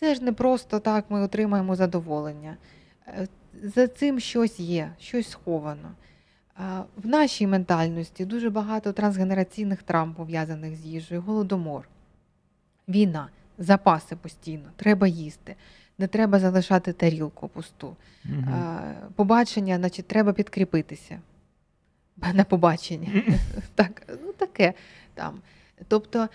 Це 0.00 0.14
ж 0.14 0.24
не 0.24 0.32
просто 0.32 0.80
так 0.80 1.04
ми 1.08 1.20
отримаємо 1.20 1.76
задоволення. 1.76 2.56
Е, 3.06 3.28
За 3.62 3.88
цим 3.88 4.20
щось 4.20 4.60
є, 4.60 4.92
щось 4.98 5.30
сховано. 5.30 5.90
В 6.96 7.06
нашій 7.06 7.46
ментальності 7.46 8.24
дуже 8.24 8.50
багато 8.50 8.92
трансгенераційних 8.92 9.82
травм 9.82 10.14
пов'язаних 10.14 10.76
з 10.76 10.86
їжею, 10.86 11.20
голодомор, 11.22 11.88
війна, 12.88 13.28
запаси 13.58 14.16
постійно, 14.16 14.70
треба 14.76 15.06
їсти, 15.06 15.56
не 15.98 16.06
треба 16.06 16.38
залишати 16.38 16.92
тарілку 16.92 17.48
пусту. 17.48 17.96
А, 18.46 18.80
Побачення, 19.14 19.76
значить, 19.76 20.06
треба 20.06 20.32
підкріпитися. 20.32 21.20
На 22.34 22.44
побачення. 22.44 23.22
Так, 23.74 24.02
ну 24.24 24.32
таке 24.32 24.74
там. 25.14 25.40
Тобто, 25.88 26.28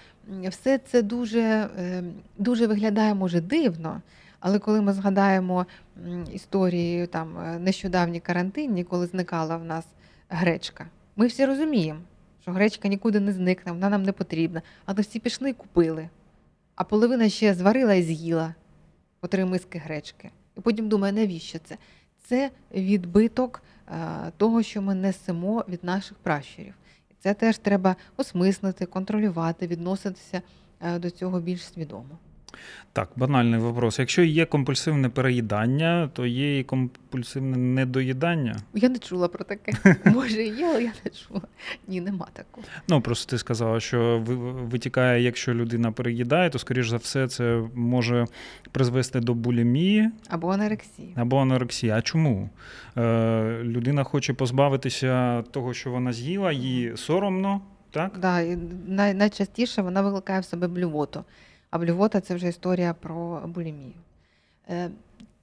все 0.49 0.77
це 0.77 1.01
дуже, 1.01 1.41
е, 1.41 2.03
дуже 2.37 2.67
виглядає, 2.67 3.13
може, 3.13 3.41
дивно, 3.41 4.01
але 4.39 4.59
коли 4.59 4.81
ми 4.81 4.93
згадаємо 4.93 5.65
м, 6.07 6.25
історії 6.33 7.07
там 7.07 7.37
е, 7.37 7.59
нещодавні 7.59 8.19
карантинні, 8.19 8.83
коли 8.83 9.07
зникала 9.07 9.57
в 9.57 9.65
нас 9.65 9.85
гречка, 10.29 10.87
ми 11.15 11.27
всі 11.27 11.45
розуміємо, 11.45 11.99
що 12.41 12.51
гречка 12.51 12.87
нікуди 12.87 13.19
не 13.19 13.31
зникне, 13.31 13.71
вона 13.71 13.89
нам 13.89 14.03
не 14.03 14.11
потрібна. 14.11 14.61
Але 14.85 15.01
всі 15.01 15.19
пішли 15.19 15.49
і 15.49 15.53
купили. 15.53 16.09
А 16.75 16.83
половина 16.83 17.29
ще 17.29 17.53
зварила 17.53 17.93
і 17.93 18.03
з'їла 18.03 18.55
по 19.19 19.27
три 19.27 19.45
миски 19.45 19.77
гречки. 19.79 20.29
І 20.57 20.61
потім 20.61 20.89
думає, 20.89 21.13
навіщо 21.13 21.59
це? 21.59 21.77
Це 22.23 22.51
відбиток 22.73 23.63
е, 23.87 23.91
того, 24.37 24.63
що 24.63 24.81
ми 24.81 24.95
несемо 24.95 25.65
від 25.69 25.83
наших 25.83 26.17
пращурів. 26.17 26.73
Це 27.23 27.33
теж 27.33 27.57
треба 27.57 27.95
осмислити, 28.17 28.85
контролювати, 28.85 29.67
відноситися 29.67 30.41
е, 30.81 30.99
до 30.99 31.09
цього 31.09 31.39
більш 31.39 31.61
свідомо. 31.61 32.17
Так, 32.93 33.09
банальний 33.15 33.59
вопрос. 33.59 33.99
Якщо 33.99 34.23
є 34.23 34.45
компульсивне 34.45 35.09
переїдання, 35.09 36.09
то 36.13 36.25
є 36.25 36.59
і 36.59 36.63
компульсивне 36.63 37.57
недоїдання. 37.57 38.57
Я 38.73 38.89
не 38.89 38.99
чула 38.99 39.27
про 39.27 39.45
таке. 39.45 39.73
Може, 40.05 40.43
є, 40.43 40.65
але 40.69 40.83
я 40.83 40.93
не 41.05 41.11
чула. 41.11 41.41
Ні, 41.87 42.01
нема 42.01 42.27
такого. 42.33 42.67
Ну 42.87 43.01
просто 43.01 43.29
ти 43.31 43.37
сказала, 43.37 43.79
що 43.79 44.23
витікає, 44.71 45.21
якщо 45.23 45.53
людина 45.53 45.91
переїдає, 45.91 46.49
то 46.49 46.59
скоріш 46.59 46.89
за 46.89 46.97
все 46.97 47.27
це 47.27 47.63
може 47.75 48.25
призвести 48.71 49.19
до 49.19 49.33
булімії 49.33 50.09
Або 50.29 50.49
анорексія. 50.51 51.07
або 51.15 51.37
анорексії. 51.37 51.91
А 51.91 52.01
чому? 52.01 52.49
Е, 52.97 53.59
людина 53.63 54.03
хоче 54.03 54.33
позбавитися 54.33 55.41
того, 55.41 55.73
що 55.73 55.91
вона 55.91 56.13
з'їла, 56.13 56.51
їй 56.51 56.91
соромно, 56.95 57.61
так? 57.91 58.11
Да, 58.21 58.39
і 58.41 58.57
най- 58.87 59.13
найчастіше 59.13 59.81
вона 59.81 60.01
викликає 60.01 60.39
в 60.39 60.45
себе 60.45 60.67
блювоту. 60.67 61.23
А 61.73 61.77
блювота 61.77 62.21
це 62.21 62.35
вже 62.35 62.47
історія 62.47 62.93
про 62.93 63.41
булімію. 63.47 63.93
Е, 64.69 64.89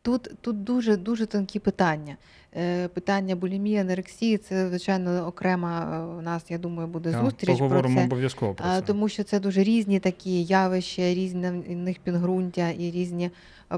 Тут, 0.03 0.31
тут 0.41 0.65
дуже, 0.65 0.97
дуже 0.97 1.27
тонкі 1.27 1.59
питання. 1.59 2.17
Е, 2.57 2.89
Питання 2.89 3.37
булімії, 3.37 3.77
анорексії 3.77 4.39
це, 4.39 4.69
звичайно, 4.69 5.27
окрема 5.27 5.81
е, 5.95 6.19
у 6.19 6.23
нас, 6.23 6.45
я 6.49 6.59
думаю, 6.59 6.89
буде 6.89 7.13
зустріч 7.13 7.47
про 7.49 7.59
Поговоримо 7.59 8.01
це. 8.01 8.05
обов'язково 8.05 8.55
про 8.55 8.67
це. 8.67 8.81
Тому 8.81 9.09
що 9.09 9.25
це 9.25 9.41
дуже 9.41 9.63
різні 9.63 10.01
такі 10.01 10.45
явища, 10.45 11.03
різні 11.15 11.49
в 11.51 11.77
них 11.77 11.99
підґрунтя 11.99 12.71
і 12.71 12.91
різні 12.91 13.31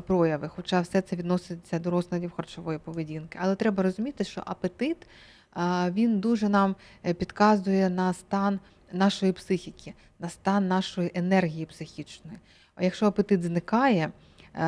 прояви. 0.06 0.48
Хоча 0.48 0.80
все 0.80 1.00
це 1.00 1.16
відноситься 1.16 1.78
до 1.78 1.90
розладів 1.90 2.30
харчової 2.30 2.78
поведінки. 2.78 3.38
Але 3.42 3.54
треба 3.54 3.82
розуміти, 3.82 4.24
що 4.24 4.42
апетит 4.44 4.96
він 5.88 6.20
дуже 6.20 6.48
нам 6.48 6.76
підказує 7.18 7.90
на 7.90 8.12
стан 8.12 8.60
нашої 8.92 9.32
психіки, 9.32 9.94
на 10.18 10.28
стан 10.28 10.68
нашої 10.68 11.10
енергії 11.14 11.66
психічної. 11.66 12.38
А 12.74 12.84
якщо 12.84 13.06
апетит 13.06 13.42
зникає, 13.42 14.04
е, 14.04 14.62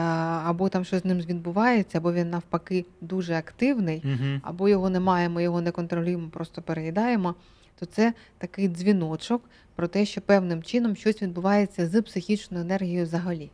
або 0.45 0.69
там 0.69 0.85
щось 0.85 1.03
з 1.03 1.05
ним 1.05 1.19
відбувається, 1.19 1.99
або 1.99 2.13
він 2.13 2.31
навпаки 2.31 2.85
дуже 3.01 3.35
активний, 3.35 4.03
Угу. 4.05 4.41
або 4.43 4.69
його 4.69 4.91
немає, 4.91 5.29
ми 5.29 5.43
його 5.43 5.61
не 5.61 5.71
контролюємо, 5.71 6.29
просто 6.29 6.63
переїдаємо, 6.63 7.35
то 7.79 7.87
це 7.87 8.13
такий 8.39 8.69
дзвіночок 8.69 9.45
про 9.75 9.89
те, 9.89 10.07
що 10.07 10.21
певним 10.21 10.63
чином 10.63 10.97
щось 10.97 11.23
відбувається 11.23 11.87
з 11.87 12.03
психічною 12.03 12.65
енергією 12.65 13.05
взагалі. 13.05 13.51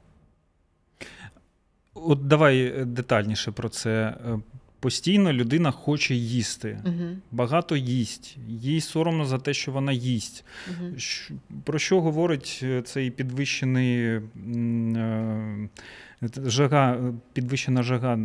От 1.95 2.27
давай 2.27 2.63
е, 2.63 2.85
детальніше 2.85 3.53
про 3.53 3.69
це. 3.69 4.17
Постійно 4.81 5.33
людина 5.33 5.71
хоче 5.71 6.15
їсти. 6.15 6.79
Угу. 6.85 7.17
Багато 7.33 7.77
їсть, 7.77 8.37
їй 8.49 8.81
соромно 8.81 9.25
за 9.25 9.39
те, 9.39 9.55
що 9.55 9.73
вона 9.73 9.93
їсть. 9.93 10.45
Щ- 10.97 11.33
Про 11.65 11.79
що 11.79 12.01
говорить 12.01 12.61
е, 12.63 12.83
цей 12.83 13.11
підвищений 13.11 14.05
е, 14.05 14.23
жага, 16.23 16.93
е, 16.93 17.13
підвищена 17.33 17.83
жага 17.83 18.19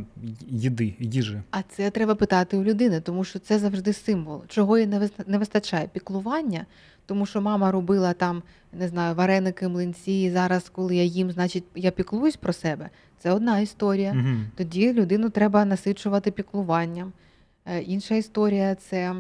їди, 0.48 0.96
їжі? 1.00 1.42
А 1.52 1.62
це 1.62 1.90
треба 1.90 2.16
питати 2.16 2.58
у 2.58 2.64
людини, 2.64 3.02
тому 3.02 3.24
що 3.24 3.40
це 3.40 3.60
завжди 3.60 3.94
символ. 3.94 4.44
Чого 4.48 4.78
їй 4.78 4.88
не 4.88 5.00
виста- 5.00 5.38
вистачає? 5.38 5.90
Піклування, 5.94 6.66
тому 7.06 7.26
що 7.26 7.42
мама 7.42 7.72
робила 7.72 8.14
там, 8.14 8.44
не 8.74 8.88
знаю, 8.88 9.16
вареники, 9.16 9.68
млинці, 9.68 10.12
і 10.12 10.32
зараз, 10.32 10.70
коли 10.70 10.96
я 10.96 11.04
їм, 11.04 11.32
значить, 11.32 11.64
я 11.76 11.92
піклуюсь 11.92 12.36
про 12.36 12.54
себе. 12.54 12.90
Це 13.20 13.32
одна 13.32 13.60
історія. 13.60 14.12
Угу. 14.12 14.36
Тоді 14.56 14.94
людину 14.94 15.30
треба 15.30 15.66
насичувати 15.66 16.32
піклуванням. 16.32 17.14
Е, 17.66 17.82
Інша 17.82 18.16
історія 18.16 18.76
це 18.76 19.16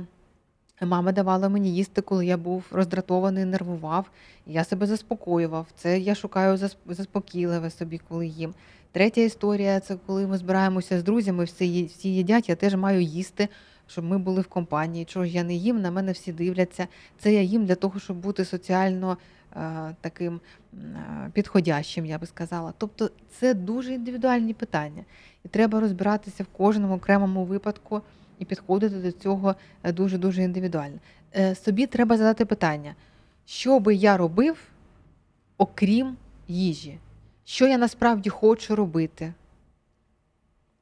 мама 0.81 1.11
давала 1.11 1.49
мені 1.49 1.75
їсти, 1.75 2.01
коли 2.01 2.25
я 2.25 2.37
був 2.37 2.63
роздратований, 2.71 3.45
нервував. 3.45 4.11
Я 4.45 4.63
себе 4.63 4.85
заспокоював. 4.85 5.67
Це 5.75 5.99
я 5.99 6.15
шукаю 6.15 6.55
засп- 6.55 6.93
заспокійливе 6.93 7.69
собі, 7.69 8.01
коли 8.09 8.27
їм. 8.27 8.53
Третя 8.91 9.21
історія 9.21 9.79
це 9.79 9.97
коли 10.05 10.27
ми 10.27 10.37
збираємося 10.37 10.99
з 10.99 11.03
друзями, 11.03 11.43
всі, 11.43 11.85
всі 11.85 12.15
їдять, 12.15 12.49
я 12.49 12.55
теж 12.55 12.75
маю 12.75 13.01
їсти, 13.01 13.47
щоб 13.87 14.05
ми 14.05 14.17
були 14.17 14.41
в 14.41 14.47
компанії. 14.47 15.05
Чого 15.05 15.25
ж 15.25 15.31
я 15.31 15.43
не 15.43 15.53
їм, 15.53 15.81
на 15.81 15.91
мене 15.91 16.11
всі 16.11 16.31
дивляться. 16.31 16.87
Це 17.19 17.33
я 17.33 17.41
їм 17.41 17.65
для 17.65 17.75
того, 17.75 17.99
щоб 17.99 18.17
бути 18.17 18.45
соціально 18.45 19.17
е, 19.55 19.95
таким 20.01 20.39
е, 20.73 20.79
підходящим, 21.33 22.05
я 22.05 22.17
би 22.17 22.27
сказала. 22.27 22.73
Тобто 22.77 23.09
це 23.39 23.53
дуже 23.53 23.93
індивідуальні 23.93 24.53
питання. 24.53 25.03
І 25.45 25.47
треба 25.47 25.79
розбиратися 25.79 26.43
в 26.43 26.47
кожному 26.57 26.95
окремому 26.95 27.45
випадку 27.45 28.01
і 28.39 28.45
підходити 28.45 28.95
до 28.95 29.11
цього 29.11 29.55
е, 29.83 29.91
дуже-дуже 29.91 30.43
індивідуально. 30.43 30.99
Е, 31.35 31.55
Собі 31.55 31.87
треба 31.87 32.17
задати 32.17 32.45
питання, 32.45 32.95
що 33.45 33.79
би 33.79 33.95
я 33.95 34.17
робив, 34.17 34.57
окрім 35.57 36.17
їжі? 36.47 36.99
Що 37.45 37.67
я 37.67 37.77
насправді 37.77 38.29
хочу 38.29 38.75
робити? 38.75 39.33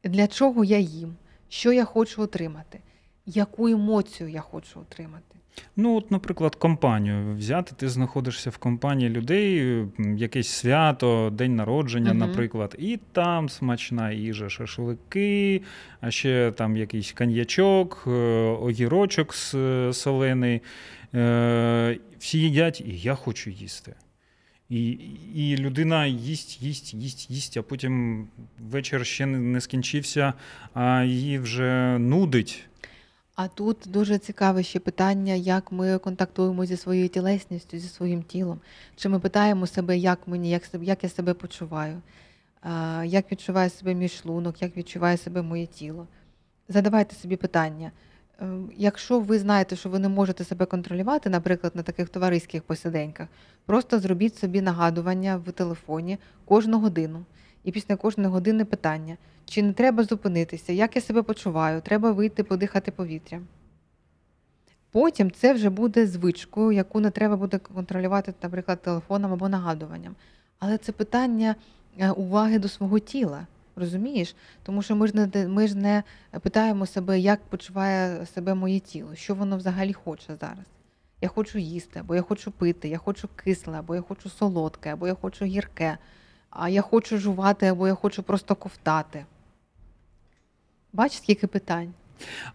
Для 0.03 0.27
чого 0.27 0.63
я 0.63 0.79
їм? 0.79 1.15
Що 1.49 1.71
я 1.71 1.85
хочу 1.85 2.21
отримати? 2.21 2.79
Яку 3.25 3.67
емоцію 3.67 4.29
я 4.29 4.41
хочу 4.41 4.79
отримати? 4.79 5.35
Ну, 5.75 5.95
от, 5.97 6.11
наприклад, 6.11 6.55
компанію 6.55 7.35
взяти, 7.35 7.75
ти 7.77 7.89
знаходишся 7.89 8.49
в 8.49 8.57
компанії 8.57 9.09
людей, 9.09 9.77
якесь 10.17 10.47
свято, 10.47 11.29
день 11.33 11.55
народження, 11.55 12.13
Мгм. 12.13 12.19
наприклад, 12.19 12.75
і 12.79 12.99
там 13.11 13.49
смачна 13.49 14.11
їжа, 14.11 14.49
шашлики, 14.49 15.61
а 16.01 16.11
ще 16.11 16.53
там 16.57 16.77
якийсь 16.77 17.11
коньячок, 17.11 18.03
е, 18.07 18.09
огірочок 18.61 19.33
е, 19.53 19.93
солений. 19.93 20.61
Е, 21.15 21.99
Всі 22.19 22.39
їдять, 22.39 22.81
і 22.81 22.97
я 22.97 23.15
хочу 23.15 23.49
їсти. 23.49 23.93
І, 24.69 24.91
і 25.35 25.57
людина 25.57 26.05
їсть, 26.05 26.61
їсть, 26.61 26.93
їсть, 26.93 27.31
їсть, 27.31 27.57
а 27.57 27.61
потім 27.61 28.27
вечір 28.59 29.05
ще 29.05 29.25
не 29.25 29.61
скінчився, 29.61 30.33
а 30.73 31.03
її 31.03 31.39
вже 31.39 31.97
нудить. 31.99 32.65
А 33.35 33.47
тут 33.47 33.77
дуже 33.85 34.17
цікаве 34.17 34.63
ще 34.63 34.79
питання, 34.79 35.33
як 35.33 35.71
ми 35.71 35.97
контактуємо 35.97 36.65
зі 36.65 36.77
своєю 36.77 37.09
тілесністю, 37.09 37.77
зі 37.77 37.87
своїм 37.87 38.23
тілом. 38.23 38.59
Чи 38.95 39.09
ми 39.09 39.19
питаємо 39.19 39.67
себе, 39.67 39.97
як 39.97 40.27
мені, 40.27 40.49
як, 40.49 40.65
себе- 40.65 40.85
як 40.85 41.03
я 41.03 41.09
себе 41.09 41.33
почуваю, 41.33 42.01
як 43.05 43.31
відчуває 43.31 43.69
себе 43.69 43.93
мій 43.93 44.09
шлунок, 44.09 44.61
як 44.61 44.77
відчуває 44.77 45.17
себе 45.17 45.41
моє 45.41 45.65
тіло. 45.65 46.07
Задавайте 46.69 47.15
собі 47.15 47.35
питання. 47.35 47.91
Ем, 48.39 48.71
Якщо 48.77 49.19
ви 49.19 49.39
знаєте, 49.39 49.75
що 49.75 49.89
ви 49.89 49.99
не 49.99 50.09
можете 50.09 50.43
себе 50.43 50.65
контролювати, 50.65 51.29
наприклад, 51.29 51.75
на 51.75 51.83
таких 51.83 52.09
товариських 52.09 52.63
посиденьках, 52.63 53.27
просто 53.65 53.99
зробіть 53.99 54.37
собі 54.37 54.61
нагадування 54.61 55.37
в 55.37 55.51
телефоні 55.51 56.17
кожну 56.45 56.79
годину. 56.79 57.25
І 57.63 57.71
після 57.71 57.95
кожної 57.95 58.29
години 58.29 58.65
питання: 58.65 59.17
чи 59.45 59.63
не 59.63 59.73
треба 59.73 60.03
зупинитися, 60.03 60.73
як 60.73 60.95
я 60.95 61.01
себе 61.01 61.23
почуваю, 61.23 61.81
треба 61.81 62.11
вийти 62.11 62.43
подихати 62.43 62.91
повітрям. 62.91 63.47
Потім 64.91 65.31
це 65.31 65.53
вже 65.53 65.69
буде 65.69 66.07
звичкою, 66.07 66.71
яку 66.71 66.99
не 66.99 67.11
треба 67.11 67.35
буде 67.37 67.57
контролювати, 67.57 68.33
наприклад, 68.43 68.81
телефоном 68.81 69.33
або 69.33 69.49
нагадуванням. 69.49 70.15
Але 70.59 70.77
це 70.77 70.91
питання 70.91 71.55
е, 71.97 72.11
уваги 72.11 72.59
до 72.59 72.67
свого 72.67 72.99
тіла. 72.99 73.47
Розумієш? 73.75 74.35
Тому 74.63 74.81
що 74.81 74.95
ми 74.95 75.07
ж 75.07 75.13
не 75.15 75.47
ми 75.47 75.67
ж 75.67 75.77
не 75.77 76.03
питаємо 76.41 76.85
себе, 76.85 77.19
як 77.19 77.41
почуває 77.43 78.25
себе 78.25 78.53
моє 78.53 78.79
тіло, 78.79 79.15
що 79.15 79.35
воно 79.35 79.57
взагалі 79.57 79.93
хоче 79.93 80.35
зараз. 80.41 80.65
Я 81.21 81.29
хочу 81.29 81.59
їсти, 81.59 81.99
або 81.99 82.15
я 82.15 82.21
хочу 82.21 82.51
пити, 82.51 82.87
я 82.87 82.97
хочу 82.97 83.29
кисле, 83.35 83.79
або 83.79 83.95
я 83.95 84.01
хочу 84.01 84.29
солодке, 84.29 84.93
або 84.93 85.07
я 85.07 85.13
хочу 85.13 85.45
гірке, 85.45 85.97
а 86.55 86.69
я 86.69 86.81
хочу 86.81 87.17
жувати, 87.17 87.65
або 87.65 87.87
я 87.87 87.93
хочу 87.95 88.23
просто 88.23 88.55
ковтати. 88.55 89.25
Бачиш, 90.93 91.17
скільки 91.17 91.47
питань? 91.47 91.93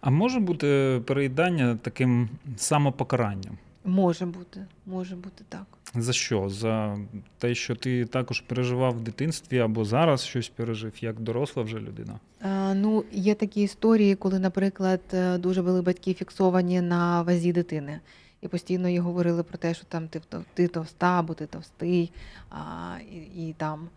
А 0.01 0.09
може 0.09 0.39
бути 0.39 1.01
переїдання 1.05 1.77
таким 1.81 2.29
самопокаранням? 2.57 3.57
Може 3.85 4.25
бути, 4.25 4.65
може 4.85 5.15
бути 5.15 5.43
так. 5.49 5.65
За 5.95 6.13
що? 6.13 6.49
За 6.49 6.97
те, 7.37 7.55
що 7.55 7.75
ти 7.75 8.05
також 8.05 8.41
переживав 8.41 8.93
в 8.97 9.01
дитинстві 9.01 9.59
або 9.59 9.85
зараз 9.85 10.23
щось 10.23 10.49
пережив, 10.49 10.93
як 11.03 11.19
доросла 11.19 11.63
вже 11.63 11.79
людина? 11.79 12.19
Е, 12.41 12.73
Ну, 12.73 13.03
є 13.11 13.35
такі 13.35 13.61
історії, 13.61 14.15
коли, 14.15 14.39
наприклад, 14.39 15.01
е, 15.13 15.37
дуже 15.37 15.61
були 15.61 15.81
батьки 15.81 16.13
фіксовані 16.13 16.81
на 16.81 17.21
вазі 17.21 17.51
дитини. 17.53 17.99
І 18.41 18.47
постійно 18.47 18.89
їй 18.89 18.99
говорили 18.99 19.43
про 19.43 19.57
те, 19.57 19.73
що 19.73 19.85
там 19.85 20.07
ти, 20.07 20.21
ти 20.53 20.67
товста 20.67 21.19
або 21.19 21.33
ти 21.33 21.45
товстий, 21.45 22.11
а, 22.49 22.95
і, 23.11 23.47
і 23.47 23.53
там 23.57 23.89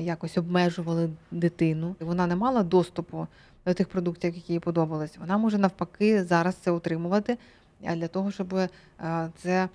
якось 0.00 0.38
обмежували 0.38 1.10
дитину. 1.30 1.96
Вона 2.00 2.26
не 2.26 2.36
мала 2.36 2.62
доступу 2.62 3.26
до 3.66 3.74
тих 3.74 3.88
продуктів, 3.88 4.34
які 4.34 4.52
їй 4.52 4.60
подобались. 4.60 5.18
Вона 5.18 5.38
може 5.38 5.58
навпаки 5.58 6.24
зараз 6.24 6.54
це 6.54 6.70
утримувати 6.70 7.38
для 7.80 8.08
того, 8.08 8.30
щоб 8.30 8.54
е, 8.54 8.68
це 9.36 9.68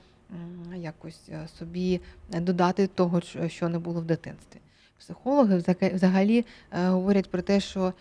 якось 0.75 1.29
е, 1.29 1.47
собі 1.47 2.01
додати 2.29 2.87
того, 2.87 3.21
що- 3.47 3.69
не 3.69 3.79
було 3.79 4.01
в 4.01 4.05
дитинстві. 4.05 4.59
Психологи 4.99 5.63
взагалі 5.93 6.45
е, 6.71 6.87
говорять 6.87 7.31
про 7.31 7.41
те, 7.41 7.59
що 7.59 7.93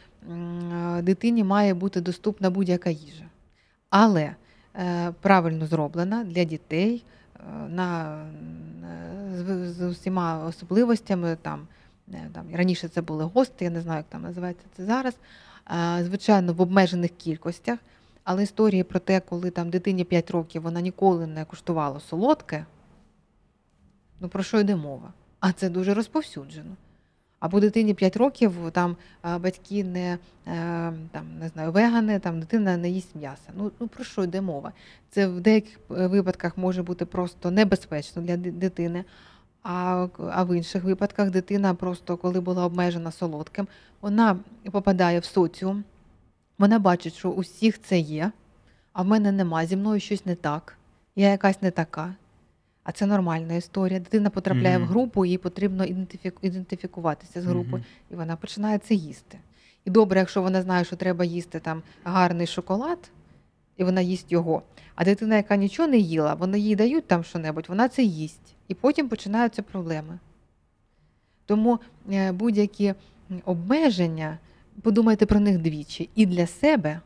дитині 1.03 1.45
має 1.45 1.75
бути 1.75 2.01
доступна 2.01 2.51
будь-яка 2.51 2.91
їжа, 2.91 3.25
але 3.91 4.35
правильно 5.21 5.67
зроблена 5.67 6.25
для 6.25 6.45
дітей 6.45 7.05
е, 7.37 7.43
на, 7.69 8.21
е, 9.35 9.73
з, 9.73 9.83
усіма 9.83 10.45
особливостями. 10.45 11.37
Там, 11.43 11.69
е, 12.13 12.31
там 12.33 12.47
раніше 12.55 12.89
це 12.89 13.03
були 13.03 13.25
гости, 13.25 13.65
я 13.65 13.71
не 13.71 13.81
знаю, 13.81 13.99
як 13.99 14.07
там 14.09 14.23
називається 14.23 14.67
це 14.77 14.85
зараз. 14.85 15.15
Е, 15.71 16.05
Звичайно, 16.05 16.53
в 16.53 16.61
обмежених 16.61 17.11
кількостях. 17.11 17.79
Але 18.25 18.43
історії 18.43 18.83
про 18.83 19.01
те, 19.01 19.21
коли 19.21 19.51
там 19.51 19.71
дитині 19.71 20.05
5 20.05 20.31
років 20.31 20.63
вона 20.63 20.81
ніколи 20.81 21.27
не 21.27 21.45
куштувала 21.45 22.01
солодке, 22.01 22.67
ну 24.21 24.29
про 24.29 24.43
що 24.43 24.61
йде 24.61 24.77
мова? 24.77 25.13
А 25.41 25.53
це 25.53 25.69
дуже 25.69 25.95
розповсюджено. 25.95 26.77
Або 27.43 27.61
дитині 27.61 27.95
5 27.95 28.17
років 28.17 28.53
там 28.73 28.97
батьки 29.41 29.85
не, 29.85 30.13
е, 30.13 30.19
там, 31.13 31.39
не 31.41 31.49
знаю, 31.49 31.73
вегани, 31.73 32.19
там 32.19 32.41
дитина 32.41 32.77
не 32.77 32.91
їсть 32.91 33.15
м'яса. 33.15 33.51
Ну, 33.57 33.73
ну 33.81 33.89
про 33.89 34.05
що 34.05 34.25
йде 34.25 34.41
мова? 34.41 34.73
Це 35.11 35.27
в 35.27 35.41
деяких 35.41 35.81
е, 35.91 36.07
випадках 36.07 36.59
може 36.59 36.83
бути 36.83 37.05
просто 37.05 37.51
небезпечно 37.51 38.23
для 38.23 38.37
дитини. 38.37 39.05
А, 39.63 40.07
а 40.31 40.45
в 40.45 40.57
інших 40.57 40.85
випадках 40.85 41.31
дитина 41.31 41.75
просто, 41.75 42.17
коли 42.17 42.41
була 42.41 42.65
обмежена 42.65 43.13
солодким, 43.13 43.69
вона 44.01 44.39
попадає 44.71 45.19
в 45.19 45.25
соціум, 45.25 45.85
вона 46.59 46.79
бачить, 46.79 47.15
що 47.15 47.31
у 47.31 47.41
всіх 47.41 47.83
це 47.83 47.99
є, 47.99 48.33
а 48.93 49.03
в 49.03 49.07
мене 49.07 49.33
нема, 49.33 49.67
зі 49.67 49.77
мною 49.77 50.01
щось 50.01 50.27
не 50.27 50.35
так, 50.35 50.77
я 51.17 51.29
якась 51.29 51.63
не 51.63 51.71
така. 51.71 52.15
А 52.85 52.93
це 52.93 53.07
нормальна 53.07 53.55
історія. 53.55 54.01
Дитина 54.01 54.31
потрапляє 54.31 54.79
Мгм. 54.79 54.87
в 54.89 54.91
групу, 54.91 55.25
їй 55.25 55.39
потрібно 55.39 55.85
ідентифі- 55.85 56.33
ідентифікуватися 56.43 57.43
з 57.43 57.45
групою, 57.45 57.77
Мгм. 57.77 57.85
і 58.11 58.15
вона 58.15 58.37
починає 58.37 58.79
це 58.79 58.95
їсти. 58.95 59.39
І 59.85 59.91
добре, 59.91 60.21
якщо 60.21 60.43
вона 60.43 60.63
знає, 60.63 60.85
що 60.85 60.97
треба 60.97 61.25
їсти 61.25 61.61
там 61.61 61.83
гарний 62.05 62.47
шоколад, 62.47 62.99
і 63.77 63.85
вона 63.85 64.01
їсть 64.01 64.33
його. 64.33 64.63
А 64.95 65.05
дитина, 65.05 65.37
яка 65.37 65.57
нічого 65.57 65.89
не 65.89 65.99
їла, 65.99 66.35
вона 66.35 66.57
їй 66.57 66.77
дають 66.77 67.07
там 67.07 67.25
що-небудь, 67.25 67.67
вона 67.69 67.89
це 67.89 68.03
їсть. 68.03 68.55
І 68.69 68.75
потім 68.75 69.09
починаються 69.09 69.63
проблеми. 69.63 70.19
Тому 71.47 71.79
е, 72.13 72.33
будь-які 72.33 72.95
обмеження, 73.45 74.39
подумайте 74.83 75.27
про 75.27 75.41
них 75.41 75.59
двічі 75.59 76.09
і 76.15 76.27
для 76.27 76.47
себе, 76.47 77.01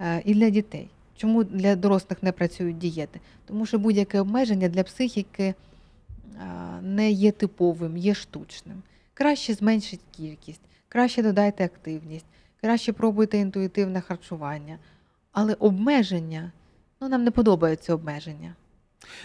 е, 0.00 0.22
і 0.24 0.34
для 0.34 0.50
дітей. 0.50 0.88
Чому 1.16 1.44
для 1.44 1.76
дорослих 1.76 2.22
не 2.22 2.32
працюють 2.32 2.78
дієти? 2.78 3.20
Тому 3.46 3.66
що 3.66 3.78
будь-яке 3.78 4.20
обмеження 4.20 4.68
для 4.68 4.82
психіки 4.82 5.54
не 6.82 7.10
є 7.10 7.32
типовим, 7.32 7.96
є 7.96 8.14
штучним. 8.14 8.82
Краще 9.14 9.54
зменшіть 9.54 10.00
кількість, 10.10 10.60
краще 10.88 11.22
додайте 11.22 11.64
активність, 11.64 12.26
краще 12.60 12.92
пробуйте 12.92 13.38
інтуїтивне 13.38 14.00
харчування. 14.00 14.78
Але 15.32 15.54
обмеження, 15.54 16.52
ну 17.00 17.08
нам 17.08 17.24
не 17.24 17.30
подобаються 17.30 17.94
обмеження. 17.94 18.54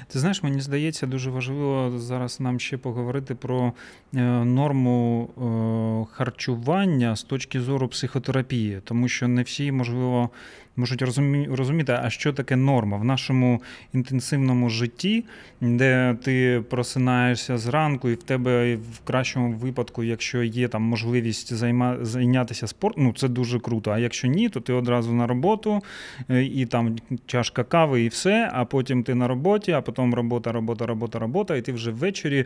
Ти 0.07 0.19
знаєш, 0.19 0.43
мені 0.43 0.61
здається, 0.61 1.07
дуже 1.07 1.29
важливо 1.29 1.99
зараз 1.99 2.39
нам 2.39 2.59
ще 2.59 2.77
поговорити 2.77 3.35
про 3.35 3.73
е, 4.13 4.21
норму 4.45 5.29
е, 5.29 6.13
харчування 6.13 7.15
з 7.15 7.23
точки 7.23 7.61
зору 7.61 7.87
психотерапії, 7.87 8.81
тому 8.83 9.07
що 9.07 9.27
не 9.27 9.43
всі, 9.43 9.71
можливо, 9.71 10.29
можуть 10.75 11.01
розумі, 11.01 11.47
розуміти, 11.51 11.99
а 12.03 12.09
що 12.09 12.33
таке 12.33 12.55
норма 12.55 12.97
в 12.97 13.03
нашому 13.03 13.61
інтенсивному 13.93 14.69
житті, 14.69 15.25
де 15.61 16.17
ти 16.23 16.63
просинаєшся 16.69 17.57
зранку, 17.57 18.09
і 18.09 18.13
в 18.13 18.23
тебе 18.23 18.75
в 18.75 18.99
кращому 19.03 19.53
випадку, 19.53 20.03
якщо 20.03 20.43
є 20.43 20.67
там 20.67 20.81
можливість 20.81 21.53
займа, 21.53 21.97
зайнятися 22.01 22.67
спортом, 22.67 23.03
ну 23.03 23.13
це 23.13 23.27
дуже 23.27 23.59
круто. 23.59 23.91
А 23.91 23.99
якщо 23.99 24.27
ні, 24.27 24.49
то 24.49 24.59
ти 24.59 24.73
одразу 24.73 25.13
на 25.13 25.27
роботу 25.27 25.81
е, 26.29 26.43
і 26.43 26.65
там 26.65 26.95
чашка 27.25 27.63
кави, 27.63 28.01
і 28.03 28.07
все. 28.07 28.49
А 28.53 28.65
потім 28.65 29.03
ти 29.03 29.15
на 29.15 29.27
роботі, 29.27 29.71
а 29.71 29.81
потім 29.81 30.13
робота, 30.13 30.51
робота, 30.51 30.85
робота, 30.85 31.19
робота, 31.19 31.55
і 31.55 31.61
ти 31.61 31.71
вже 31.71 31.91
ввечері 31.91 32.45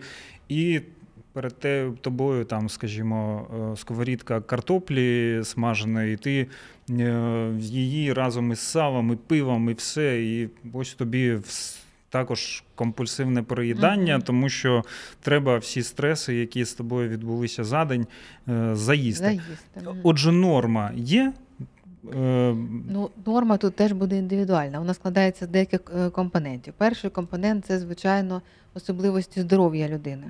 і. 0.50 0.82
Перед 1.36 1.60
те, 1.60 1.92
тобою, 2.02 2.46
там, 2.46 2.70
скажімо, 2.70 3.48
е, 3.74 3.78
сковорідка 3.78 4.42
картоплі 4.42 5.42
смаженої, 5.44 6.14
і 6.14 6.18
ти 6.18 6.48
е, 6.90 7.50
її 7.60 8.14
разом 8.14 8.52
із 8.52 8.60
салом, 8.60 9.14
і 9.14 9.16
пивом, 9.16 9.70
і 9.70 9.74
все. 9.74 10.24
І 10.24 10.50
ось 10.74 10.94
тобі 10.94 11.38
також 12.10 12.64
компульсивне 12.76 13.44
переїдання, 13.44 14.14
Мгм. 14.16 14.22
тому 14.22 14.50
що 14.50 14.84
треба 15.22 15.58
всі 15.58 15.84
стреси, 15.84 16.36
які 16.36 16.66
з 16.66 16.74
тобою 16.74 17.10
відбулися 17.10 17.64
за 17.64 17.86
день, 17.86 18.08
е, 18.50 18.76
заїсти. 18.76 19.26
Заїсти. 19.26 20.02
Отже, 20.04 20.32
норма 20.32 20.92
є. 20.96 21.34
Ну, 22.14 23.10
норма 23.26 23.58
тут 23.58 23.76
теж 23.76 23.92
буде 23.92 24.18
індивідуальна. 24.18 24.80
Вона 24.80 24.94
складається 24.94 25.46
з 25.46 25.50
деяких 25.50 25.82
компонентів. 26.12 26.74
Перший 26.78 27.10
компонент 27.10 27.66
це, 27.66 27.80
звичайно, 27.80 28.42
особливості 28.74 29.42
здоров'я 29.42 29.90
людини. 29.90 30.24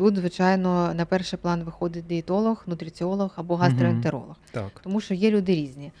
Тут, 0.00 0.16
звичайно, 0.16 0.94
на 0.94 1.04
перший 1.04 1.38
план 1.38 1.62
виходить 1.62 2.06
дієтолог, 2.06 2.62
нутриціолог 2.66 3.32
або 3.36 3.56
гастроентеролог. 3.56 4.36
Так. 4.50 4.80
Тому 4.82 5.00
що 5.00 5.14
є 5.14 5.30
люди 5.30 5.54
різні. 5.54 5.92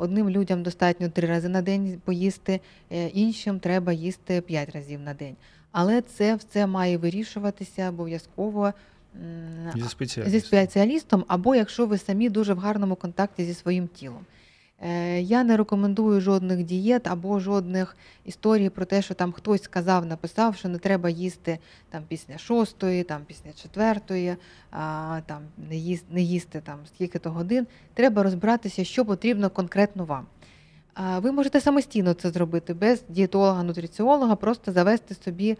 Одним 0.00 0.30
людям 0.30 0.62
достатньо 0.62 1.08
три 1.08 1.28
рази 1.28 1.48
на 1.48 1.62
день 1.62 2.00
поїсти, 2.04 2.60
е, 2.90 3.08
іншим 3.08 3.60
треба 3.60 3.92
їсти 3.92 4.40
п'ять 4.40 4.70
разів 4.74 5.00
на 5.00 5.14
день. 5.14 5.36
Але 5.72 6.00
це 6.00 6.34
все 6.34 6.66
має 6.66 6.98
вирішуватися 6.98 7.88
обов'язково 7.88 8.72
Зі 9.74 9.82
зі 9.82 9.88
спеціалістом. 9.88 10.40
спеціалістом, 10.40 11.24
або 11.28 11.54
якщо 11.54 11.86
ви 11.86 11.98
самі 11.98 12.30
дуже 12.30 12.54
в 12.54 12.58
гарному 12.58 12.96
контакті 12.96 13.44
зі 13.44 13.54
своїм 13.54 13.88
тілом. 13.88 14.20
Е, 14.82 15.20
Я 15.20 15.44
не 15.44 15.56
рекомендую 15.56 16.20
жодних 16.20 16.64
дієт 16.64 17.06
або 17.06 17.40
жодних 17.40 17.96
історій 18.24 18.68
про 18.68 18.84
те, 18.84 19.02
що 19.02 19.14
там 19.14 19.32
хтось 19.32 19.62
сказав, 19.62 20.06
написав, 20.06 20.56
що 20.56 20.68
не 20.68 20.78
треба 20.78 21.10
їсти 21.10 21.58
там 21.90 22.02
після 22.08 22.38
шостої, 22.38 23.02
там 23.02 23.20
після 23.26 23.52
четвертої, 23.52 24.36
а, 24.70 25.20
там 25.26 25.42
не 25.68 25.76
їсти, 25.76 26.06
не 26.10 26.22
їсти 26.22 26.60
там 26.60 26.78
скільки-то 26.94 27.30
годин. 27.30 27.66
Треба 27.94 28.22
розбиратися, 28.22 28.84
що 28.84 29.04
потрібно 29.04 29.50
конкретно 29.50 30.04
вам. 30.04 30.26
Ви 31.18 31.32
можете 31.32 31.60
самостійно 31.60 32.14
це 32.14 32.30
зробити 32.30 32.74
без 32.74 33.04
дієтолога, 33.08 33.62
нутриціолога, 33.62 34.36
просто 34.36 34.72
завести 34.72 35.14
собі 35.14 35.56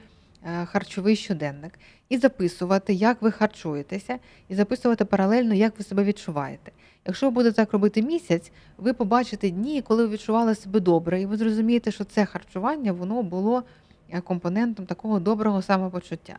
харчовий 0.64 1.16
щоденник 1.16 1.78
і 2.08 2.18
записувати, 2.18 2.92
як 2.94 3.22
ви 3.22 3.30
харчуєтеся, 3.30 4.18
і 4.48 4.54
записувати 4.54 5.04
паралельно, 5.04 5.54
як 5.54 5.78
ви 5.78 5.84
себе 5.84 6.04
відчуваєте. 6.04 6.72
Якщо 7.06 7.26
ви 7.26 7.30
будете 7.30 7.56
так 7.56 7.72
робити 7.72 8.02
місяць, 8.02 8.52
ви 8.78 8.92
побачите 8.92 9.50
дні, 9.50 9.82
коли 9.82 10.06
ви 10.06 10.12
відчували 10.12 10.54
себе 10.54 10.80
добре, 10.80 11.20
і 11.20 11.26
ви 11.26 11.36
зрозумієте, 11.36 11.92
що 11.92 12.04
це 12.04 12.24
харчування 12.24 12.92
воно 12.92 13.22
було 13.22 13.62
е, 14.10 14.20
компонентом 14.20 14.86
такого 14.86 15.20
доброго 15.20 15.62
самопочуття. 15.62 16.38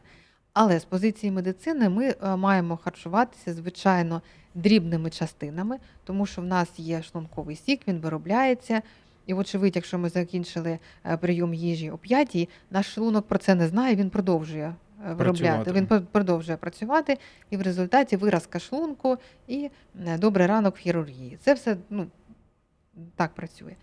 Але 0.54 0.80
з 0.80 0.86
позиції 0.86 1.32
медицини 1.32 1.90
ми 1.90 2.16
е, 2.24 2.36
маємо 2.36 2.78
харчуватися, 2.78 3.54
звичайно, 3.54 4.22
дрібними 4.56 5.10
частинами, 5.10 5.78
тому 6.04 6.26
що 6.26 6.42
в 6.42 6.46
нас 6.46 6.70
є 6.78 7.02
шлунковий 7.04 7.56
сік, 7.56 7.82
він 7.88 8.00
виробляється. 8.00 8.82
І, 9.28 9.34
вочевидь, 9.34 9.76
якщо 9.76 10.00
ми 10.00 10.10
закінчили 10.10 10.80
е, 11.06 11.18
прийом 11.18 11.54
їжі 11.54 11.92
о 11.92 11.98
п'ятій, 11.98 12.50
наш 12.72 12.94
шлунок 12.94 13.28
про 13.28 13.38
це 13.38 13.56
не 13.56 13.68
знає, 13.68 13.96
він 13.96 14.10
продовжує 14.10 14.76
е, 15.10 15.14
виробляти. 15.14 15.72
Він 15.72 15.88
продовжує 16.12 16.58
працювати, 16.58 17.18
і 17.50 17.58
в 17.58 17.62
результаті 17.62 18.18
виразка 18.18 18.60
шлунку 18.60 19.18
і 19.48 19.70
добрий 20.18 20.48
ранок 20.48 20.76
в 20.76 20.80
хірургії. 20.80 21.38
Це 21.42 21.54
все 21.54 21.78
ну, 21.90 22.08
так 23.16 23.34
працює. 23.34 23.76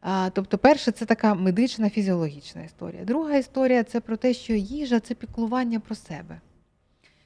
А, 0.00 0.30
тобто, 0.34 0.58
перше, 0.58 0.90
це 0.90 1.04
така 1.04 1.34
медична 1.34 1.90
фізіологічна 1.90 2.62
історія. 2.62 3.04
Друга 3.04 3.36
історія 3.36 3.84
це 3.84 4.00
про 4.00 4.16
те, 4.16 4.34
що 4.34 4.52
їжа 4.52 5.00
це 5.00 5.14
піклування 5.14 5.80
про 5.80 5.94
себе. 5.94 6.40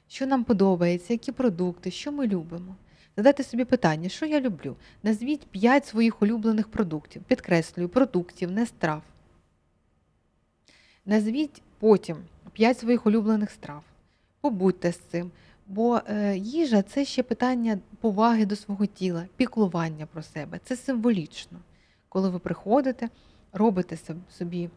Що 0.09 0.27
нам 0.27 0.45
подобається, 0.45 1.13
які 1.13 1.33
продукти, 1.33 1.91
що 1.91 2.13
ми 2.13 2.27
любимо. 2.27 2.77
Задайте 3.17 3.45
собі 3.45 3.65
питання, 3.65 4.09
що 4.09 4.27
я 4.27 4.41
люблю. 4.41 4.77
Назвіть 5.03 5.47
5 5.47 5.87
своїх 5.87 6.23
улюблених 6.23 6.69
продуктів. 6.69 7.23
Підкреслюю, 7.23 7.89
продуктів, 7.89 8.51
не 8.51 8.67
страв. 8.67 9.03
Назвіть 11.07 11.63
потім 11.79 12.17
5 12.53 12.79
своїх 12.79 13.07
улюблених 13.07 13.51
страв. 13.51 13.83
Побудьте 14.41 14.93
з 14.93 14.99
цим. 14.99 15.31
Бо 15.67 16.01
е, 16.07 16.37
їжа 16.37 16.83
це 16.83 17.05
ще 17.05 17.23
питання 17.23 17.79
поваги 18.01 18.47
до 18.47 18.57
свого 18.57 18.87
тіла, 18.87 19.27
піклування 19.37 20.07
про 20.07 20.23
себе. 20.23 20.61
Це 20.65 20.77
символічно. 20.77 21.59
Коли 22.09 22.31
ви 22.31 22.39
приходите, 22.39 23.09
робите 23.53 23.99
собі, 24.31 24.71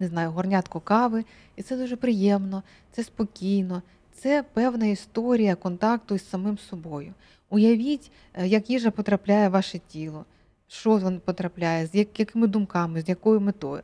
не 0.00 0.08
знаю, 0.08 0.30
горнятку 0.30 0.80
кави, 0.80 1.24
і 1.56 1.62
це 1.62 1.76
дуже 1.76 1.96
приємно, 1.96 2.62
це 2.92 3.04
спокійно, 3.04 3.82
це 4.14 4.44
певна 4.52 4.86
історія 4.86 5.54
контакту 5.54 6.14
із 6.14 6.28
самим 6.28 6.58
собою. 6.58 7.14
Уявіть, 7.50 8.12
е, 8.34 8.46
як 8.46 8.70
їжа 8.70 8.90
потрапляє 8.90 9.48
в 9.48 9.52
ваше 9.52 9.78
тіло, 9.78 10.24
що 10.68 10.90
воно 10.90 11.20
потрапляє, 11.20 11.86
з 11.86 11.94
якими 11.94 12.46
думками, 12.46 13.02
з 13.02 13.08
якою 13.08 13.40
метою. 13.40 13.82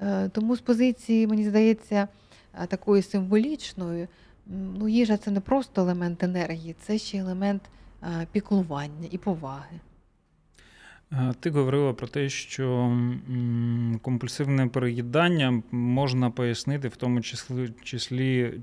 Е, 0.00 0.28
Тому 0.28 0.56
з 0.56 0.60
позиції, 0.60 1.26
мені 1.26 1.48
здається, 1.48 2.08
е, 2.62 2.66
такої 2.66 3.02
символічної, 3.02 4.08
ну, 4.46 4.88
їжа 4.88 5.16
це 5.16 5.30
не 5.30 5.40
просто 5.40 5.80
елемент 5.80 6.22
енергії, 6.22 6.76
це 6.80 6.98
ще 6.98 7.18
елемент 7.18 7.62
піклування 8.32 9.08
і 9.10 9.18
поваги. 9.18 9.80
Ти 11.40 11.50
говорила 11.50 11.92
про 11.92 12.06
те, 12.06 12.28
що 12.28 12.96
компульсивне 14.02 14.66
переїдання 14.66 15.62
можна 15.70 16.30
пояснити 16.30 16.88
в 16.88 16.96
тому 16.96 17.20
числі, 17.20 17.72
числі 17.82 18.60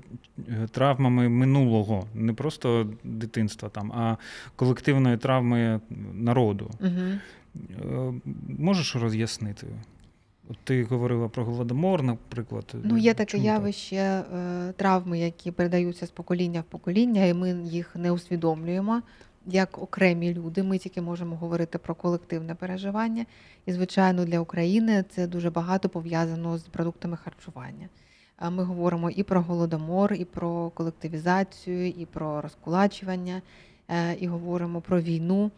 травмами 0.70 1.28
минулого, 1.28 2.06
не 2.14 2.32
просто 2.32 2.86
дитинства, 3.04 3.68
там, 3.68 3.92
а 3.92 4.16
колективної 4.56 5.16
травми 5.16 5.80
народу. 6.14 6.70
Угу. 6.80 7.18
Е, 7.54 8.12
Можеш 8.58 8.96
роз'яснити? 8.96 9.66
От 10.48 10.56
ти 10.64 10.84
говорила 10.84 11.28
про 11.28 11.44
голодомор, 11.44 12.02
наприклад. 12.02 12.74
Ну, 12.82 12.98
є 12.98 13.14
таке 13.14 13.30
Чому 13.30 13.44
так? 13.44 13.54
явище 13.54 13.96
е, 13.96 14.72
травми, 14.76 15.18
які 15.18 15.50
передаються 15.50 16.06
з 16.06 16.10
покоління 16.10 16.60
в 16.60 16.64
покоління, 16.64 17.24
і 17.24 17.34
ми 17.34 17.50
їх 17.50 17.96
не 17.96 18.12
усвідомлюємо 18.12 19.02
як 19.46 19.78
окремі 19.78 20.34
люди. 20.34 20.62
Ми 20.62 20.78
тільки 20.78 21.00
можемо 21.00 21.36
говорити 21.36 21.78
про 21.78 21.94
колективне 21.94 22.54
переживання. 22.54 23.26
І, 23.66 23.72
звичайно, 23.72 24.24
для 24.24 24.40
України 24.40 25.04
це 25.10 25.26
дуже 25.26 25.50
багато 25.50 25.88
пов'язано 25.88 26.58
з 26.58 26.62
продуктами 26.62 27.16
харчування. 27.16 27.88
Ми 28.48 28.64
говоримо 28.64 29.10
і 29.10 29.22
про 29.22 29.42
голодомор, 29.42 30.12
і 30.12 30.24
про 30.24 30.70
колективізацію, 30.70 31.88
і 31.88 32.06
про 32.06 32.40
розкулачування, 32.40 33.42
е, 33.88 34.14
і 34.14 34.26
говоримо 34.26 34.80
про 34.80 35.00
війну. 35.00 35.50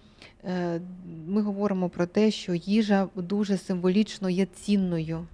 Е, 0.45 0.81
Ми 1.27 1.43
говоримо 1.43 1.89
про 1.89 2.07
те, 2.07 2.31
що 2.31 2.55
їжа 2.55 3.09
дуже 3.17 3.59
символічно 3.59 4.31
є 4.31 4.47
цінною. 4.47 5.27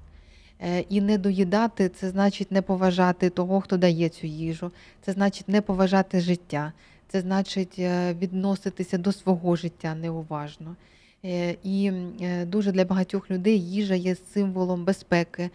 Е, 0.61 0.81
І 0.81 1.01
не 1.01 1.19
доїдати 1.19 1.89
це 1.89 2.11
значить 2.11 2.53
не 2.53 2.63
поважати 2.63 3.31
того, 3.31 3.61
хто 3.61 3.77
дає 3.77 4.09
цю 4.09 4.27
їжу. 4.27 4.71
Це 5.03 5.13
значить 5.13 5.49
не 5.49 5.61
поважати 5.61 6.21
життя. 6.21 6.73
Це 7.09 7.21
значить 7.21 7.79
відноситися 8.21 8.99
до 8.99 9.13
свого 9.13 9.57
життя 9.57 9.95
неуважно. 9.95 10.77
Е, 11.25 11.57
І 11.63 11.93
е, 12.21 12.45
дуже 12.45 12.73
для 12.73 12.85
багатьох 12.85 13.31
людей 13.31 13.71
їжа 13.71 13.95
є 13.95 14.15
символом 14.15 14.85
безпеки, 14.85 15.51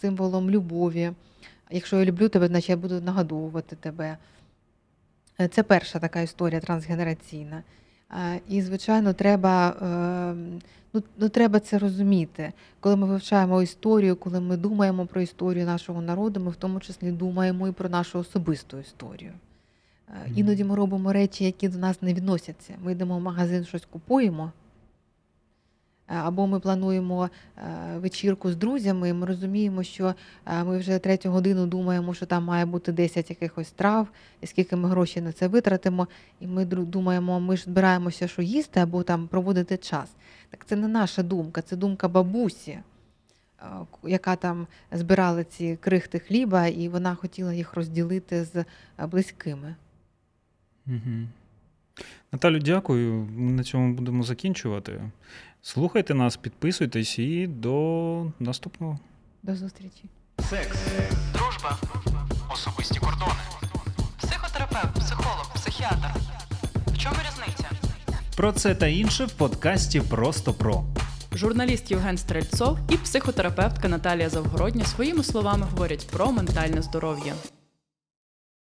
символом 0.00 0.50
любові. 0.50 1.12
Якщо 1.70 1.98
я 1.98 2.04
люблю 2.04 2.28
тебе, 2.28 2.46
значить 2.46 2.70
я 2.70 2.76
буду 2.76 3.00
нагодовувати 3.00 3.76
тебе. 3.76 4.16
Е, 5.40 5.48
Це 5.48 5.62
перша 5.62 5.98
така 5.98 6.20
історія 6.20 6.60
трансгенераційна. 6.60 7.62
І, 8.48 8.62
звичайно, 8.62 9.12
треба, 9.12 9.76
ну, 10.92 11.02
ну, 11.18 11.28
треба 11.28 11.60
це 11.60 11.78
розуміти. 11.78 12.52
Коли 12.80 12.96
ми 12.96 13.06
вивчаємо 13.06 13.62
історію, 13.62 14.16
коли 14.16 14.40
ми 14.40 14.56
думаємо 14.56 15.06
про 15.06 15.20
історію 15.20 15.66
нашого 15.66 16.02
народу, 16.02 16.40
ми 16.40 16.50
в 16.50 16.56
тому 16.56 16.80
числі 16.80 17.10
думаємо 17.10 17.68
і 17.68 17.72
про 17.72 17.88
нашу 17.88 18.18
особисту 18.18 18.78
історію. 18.78 19.32
Іноді 20.34 20.64
ми 20.64 20.74
робимо 20.74 21.12
речі, 21.12 21.44
які 21.44 21.68
до 21.68 21.78
нас 21.78 22.02
не 22.02 22.14
відносяться. 22.14 22.74
Ми 22.82 22.92
йдемо 22.92 23.18
в 23.18 23.20
магазин, 23.20 23.64
щось 23.64 23.84
купуємо. 23.90 24.52
е, 26.08 26.14
Або 26.14 26.46
ми 26.46 26.60
плануємо 26.60 27.30
е, 27.56 27.98
вечірку 27.98 28.50
з 28.50 28.56
друзями, 28.56 29.08
і 29.08 29.12
ми 29.12 29.26
розуміємо, 29.26 29.82
що 29.82 30.14
е, 30.46 30.64
ми 30.64 30.78
вже 30.78 30.98
третю 30.98 31.30
годину 31.30 31.66
думаємо, 31.66 32.14
що 32.14 32.26
там 32.26 32.44
має 32.44 32.66
бути 32.66 32.92
10 32.92 33.30
якихось 33.30 33.70
трав, 33.70 34.08
і 34.40 34.46
скільки 34.46 34.76
ми 34.76 34.88
грошей 34.88 35.22
на 35.22 35.32
це 35.32 35.48
витратимо, 35.48 36.08
і 36.40 36.46
ми 36.46 36.64
думаємо, 36.64 37.40
ми 37.40 37.56
ж 37.56 37.62
збираємося, 37.64 38.28
що 38.28 38.42
їсти 38.42 38.80
або 38.80 39.02
там 39.02 39.28
проводити 39.28 39.76
час. 39.76 40.10
Так 40.50 40.64
це 40.66 40.76
не 40.76 40.88
наша 40.88 41.22
думка, 41.22 41.62
це 41.62 41.76
думка 41.76 42.08
бабусі, 42.08 42.78
яка 44.04 44.36
там 44.36 44.66
збирала 44.92 45.44
ці 45.44 45.76
крихти 45.80 46.18
хліба, 46.18 46.66
і 46.66 46.88
вона 46.88 47.14
хотіла 47.14 47.54
їх 47.54 47.74
розділити 47.74 48.44
з 48.44 48.64
близькими. 49.06 49.74
Угу. 50.90 51.26
Наталю, 52.32 52.58
дякую. 52.58 53.28
Ми 53.36 53.52
на 53.52 53.64
цьому 53.64 53.94
будемо 53.94 54.22
закінчувати. 54.22 55.10
Слухайте 55.62 56.14
нас, 56.14 56.36
підписуйтесь 56.36 57.18
і 57.18 57.46
до 57.46 58.32
наступного. 58.38 58.98
До 59.42 59.56
зустрічі. 59.56 60.04
Секс, 60.38 60.78
дружба, 61.32 61.78
особисті 62.52 63.00
кордони. 63.00 63.40
Психотерапевт, 64.18 64.94
психолог, 64.94 65.54
психіатр. 65.54 66.10
В 66.86 66.98
чому 66.98 67.16
різниця? 67.30 67.70
Про 68.36 68.52
це 68.52 68.74
та 68.74 68.86
інше 68.86 69.24
в 69.24 69.32
подкасті 69.32 70.00
Просто 70.00 70.54
про. 70.54 70.84
Журналіст 71.32 71.90
Євген 71.90 72.18
Стрельцов 72.18 72.78
і 72.88 72.96
психотерапевтка 72.96 73.88
Наталія 73.88 74.28
Завгородня 74.28 74.84
своїми 74.84 75.24
словами 75.24 75.66
говорять 75.70 76.08
про 76.12 76.32
ментальне 76.32 76.82
здоров'я. 76.82 77.34